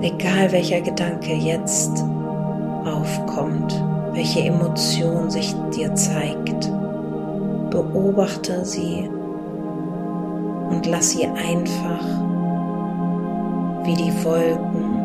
egal 0.00 0.52
welcher 0.52 0.80
Gedanke 0.80 1.34
jetzt 1.34 2.04
aufkommt, 2.84 3.82
welche 4.12 4.44
Emotion 4.44 5.28
sich 5.28 5.52
dir 5.74 5.92
zeigt, 5.96 6.70
beobachte 7.70 8.64
sie 8.64 9.10
und 10.70 10.86
lass 10.86 11.10
sie 11.10 11.26
einfach 11.26 12.04
wie 13.82 13.94
die 13.94 14.24
Wolken 14.24 15.00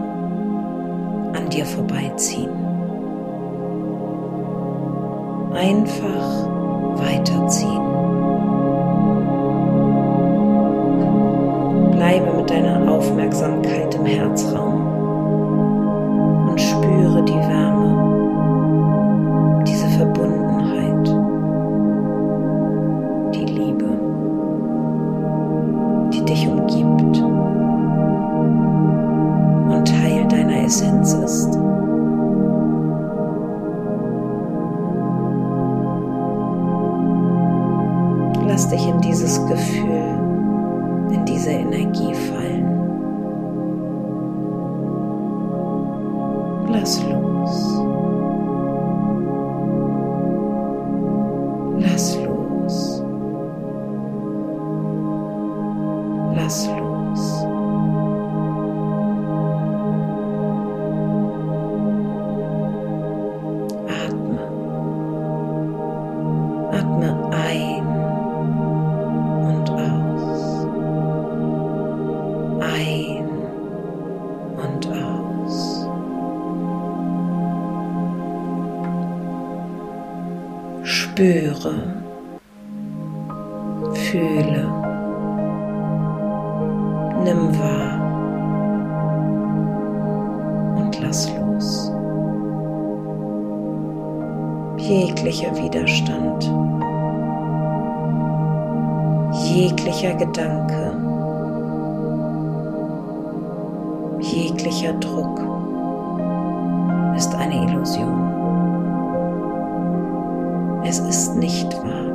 an 1.34 1.50
dir 1.50 1.66
vorbeiziehen. 1.66 2.65
Einfach 5.56 6.48
weiterziehen. 6.98 7.82
Bleibe 11.92 12.34
mit 12.38 12.50
deiner 12.50 12.92
Aufmerksamkeit 12.92 13.96
im 13.96 14.06
Herzraum. 14.06 14.82
Spüre, 16.58 17.24
nimm 87.26 87.60
wahr 87.60 88.00
und 90.78 91.02
lass 91.02 91.28
los. 91.40 91.92
Jeglicher 94.78 95.56
Widerstand, 95.56 96.44
jeglicher 99.50 100.14
Gedanke, 100.14 100.96
jeglicher 104.20 104.94
Druck 104.94 105.42
ist 107.16 107.34
eine 107.34 107.64
Illusion. 107.64 108.22
Es 110.84 111.00
ist 111.00 111.36
nicht 111.38 111.74
wahr. 111.84 112.15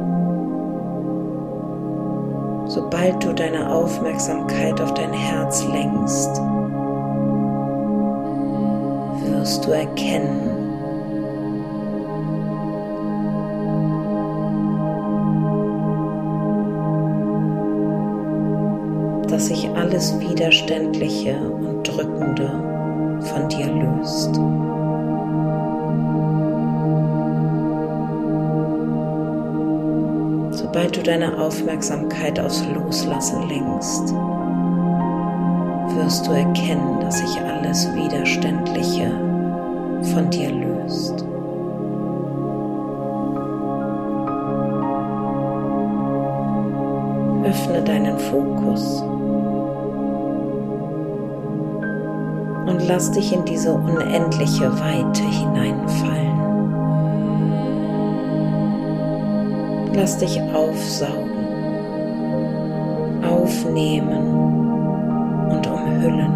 Sobald 2.71 3.25
du 3.25 3.33
deine 3.33 3.69
Aufmerksamkeit 3.69 4.81
auf 4.81 4.95
dein 4.95 5.13
Herz 5.13 5.65
lenkst, 5.65 6.41
wirst 9.27 9.67
du 9.67 9.73
erkennen, 9.73 10.53
dass 19.27 19.47
sich 19.47 19.69
alles 19.71 20.17
Widerständliche 20.21 21.41
und 21.41 21.83
Drückende 21.83 23.19
von 23.21 23.49
dir 23.49 23.67
löst. 23.67 24.39
Sobald 30.73 30.97
du 30.97 31.03
deine 31.03 31.37
Aufmerksamkeit 31.37 32.39
aufs 32.39 32.65
Loslassen 32.73 33.49
lenkst, 33.49 34.15
wirst 35.97 36.29
du 36.29 36.31
erkennen, 36.31 37.01
dass 37.01 37.19
sich 37.19 37.41
alles 37.41 37.93
Widerständliche 37.93 39.11
von 40.15 40.31
dir 40.31 40.53
löst. 40.53 41.25
Öffne 47.45 47.83
deinen 47.83 48.17
Fokus 48.17 49.03
und 52.69 52.87
lass 52.87 53.11
dich 53.11 53.33
in 53.33 53.45
diese 53.45 53.73
unendliche 53.73 54.71
Weite 54.79 55.25
hineinfallen. 55.25 56.30
Lass 59.93 60.19
dich 60.19 60.41
aufsaugen, 60.55 61.31
aufnehmen 63.23 64.41
und 65.51 65.67
umhüllen. 65.67 66.33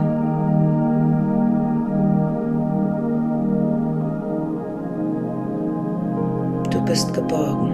Du 6.70 6.84
bist 6.84 7.14
geborgen. 7.14 7.70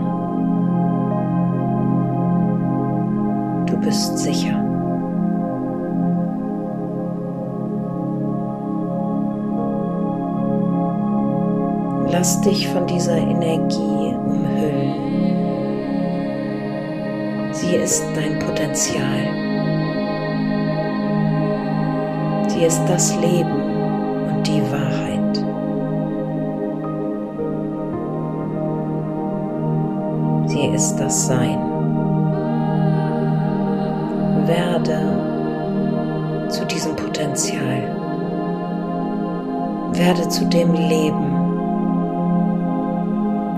Du 3.66 3.76
bist 3.80 4.18
sicher. 4.18 4.62
Lass 12.12 12.40
dich 12.42 12.68
von 12.68 12.86
dieser 12.86 13.16
Energie 13.16 14.14
umhüllen. 14.26 14.79
Sie 17.60 17.76
ist 17.76 18.02
dein 18.14 18.38
Potenzial. 18.38 19.26
Sie 22.48 22.64
ist 22.64 22.82
das 22.86 23.14
Leben 23.16 23.52
und 24.28 24.46
die 24.46 24.62
Wahrheit. 24.72 25.36
Sie 30.48 30.68
ist 30.74 30.96
das 30.96 31.26
Sein. 31.26 31.58
Werde 34.46 36.48
zu 36.48 36.64
diesem 36.64 36.96
Potenzial. 36.96 37.82
Werde 39.92 40.26
zu 40.30 40.46
dem 40.46 40.72
Leben, 40.72 41.36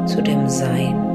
zu 0.06 0.20
dem 0.20 0.48
Sein. 0.48 1.11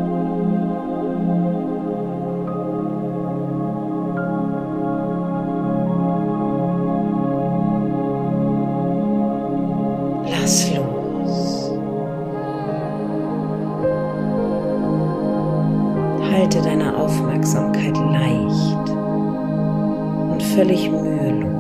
Aufmerksamkeit 17.08 17.96
leicht 17.96 18.90
und 20.30 20.44
völlig 20.44 20.92
mühelos. 20.92 21.57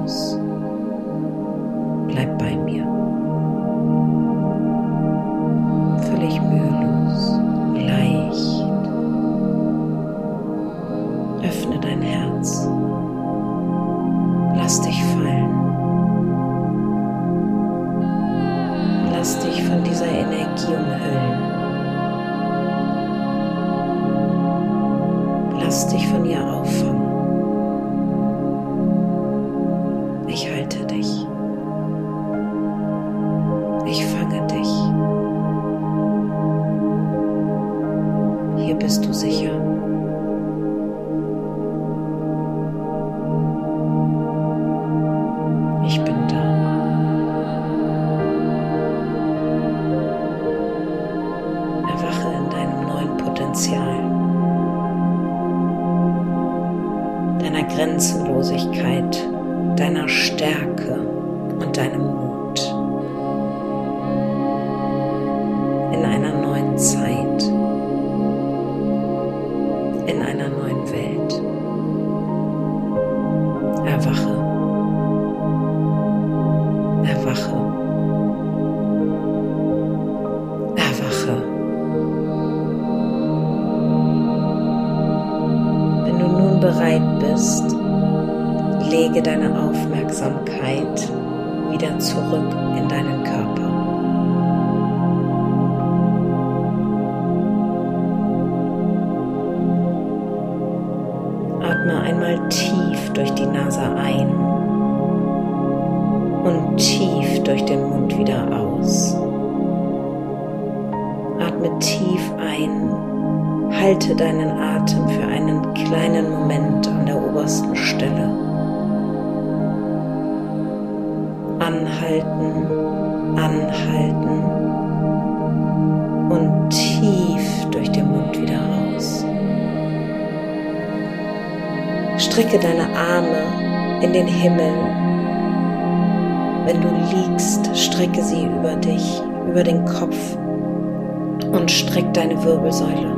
Streck 141.97 142.13
deine 142.13 142.43
Wirbelsäule. 142.43 143.11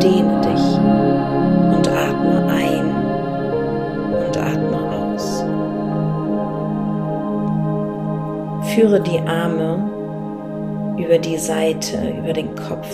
Dehne 0.00 0.40
dich 0.40 0.78
und 1.74 1.88
atme 1.88 2.46
ein 2.48 2.86
und 4.14 4.36
atme 4.38 4.78
aus. 5.14 5.44
Führe 8.74 9.00
die 9.00 9.20
Arme 9.26 9.90
über 10.96 11.18
die 11.18 11.38
Seite, 11.38 12.14
über 12.18 12.32
den 12.32 12.54
Kopf. 12.54 12.88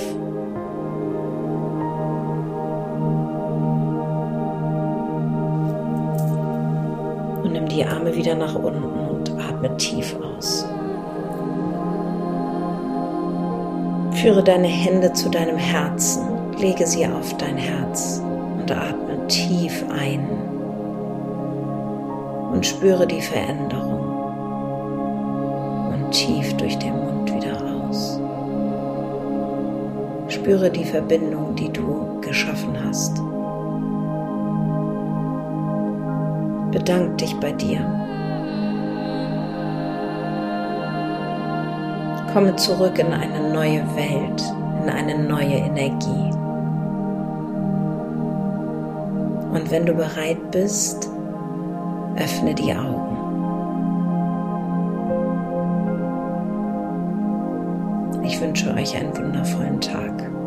Und 7.42 7.52
nimm 7.52 7.68
die 7.68 7.84
Arme 7.84 8.14
wieder 8.14 8.34
nach 8.34 8.54
unten 8.54 8.84
und 8.84 9.30
atme 9.38 9.76
tief 9.76 10.16
aus. 10.22 10.66
Führe 14.22 14.42
deine 14.42 14.66
Hände 14.66 15.12
zu 15.12 15.28
deinem 15.28 15.56
Herzen, 15.56 16.26
lege 16.58 16.84
sie 16.88 17.06
auf 17.06 17.36
dein 17.36 17.56
Herz 17.56 18.20
und 18.58 18.68
atme 18.68 19.28
tief 19.28 19.84
ein 19.96 20.28
und 22.52 22.66
spüre 22.66 23.06
die 23.06 23.20
Veränderung 23.20 24.00
und 25.92 26.10
tief 26.10 26.52
durch 26.56 26.76
den 26.80 26.96
Mund 26.96 27.32
wieder 27.32 27.58
aus. 27.64 28.20
Spüre 30.26 30.68
die 30.68 30.84
Verbindung, 30.84 31.54
die 31.54 31.72
du 31.72 32.20
geschaffen 32.20 32.76
hast. 32.84 33.22
Bedank 36.72 37.18
dich 37.18 37.36
bei 37.38 37.52
dir. 37.52 38.07
Komme 42.38 42.54
zurück 42.54 42.96
in 43.00 43.12
eine 43.12 43.52
neue 43.52 43.82
Welt, 43.96 44.40
in 44.84 44.88
eine 44.88 45.18
neue 45.18 45.56
Energie. 45.56 46.30
Und 49.52 49.68
wenn 49.72 49.84
du 49.84 49.92
bereit 49.92 50.52
bist, 50.52 51.10
öffne 52.14 52.54
die 52.54 52.72
Augen. 52.72 53.16
Ich 58.22 58.40
wünsche 58.40 58.72
euch 58.72 58.96
einen 58.96 59.16
wundervollen 59.16 59.80
Tag. 59.80 60.37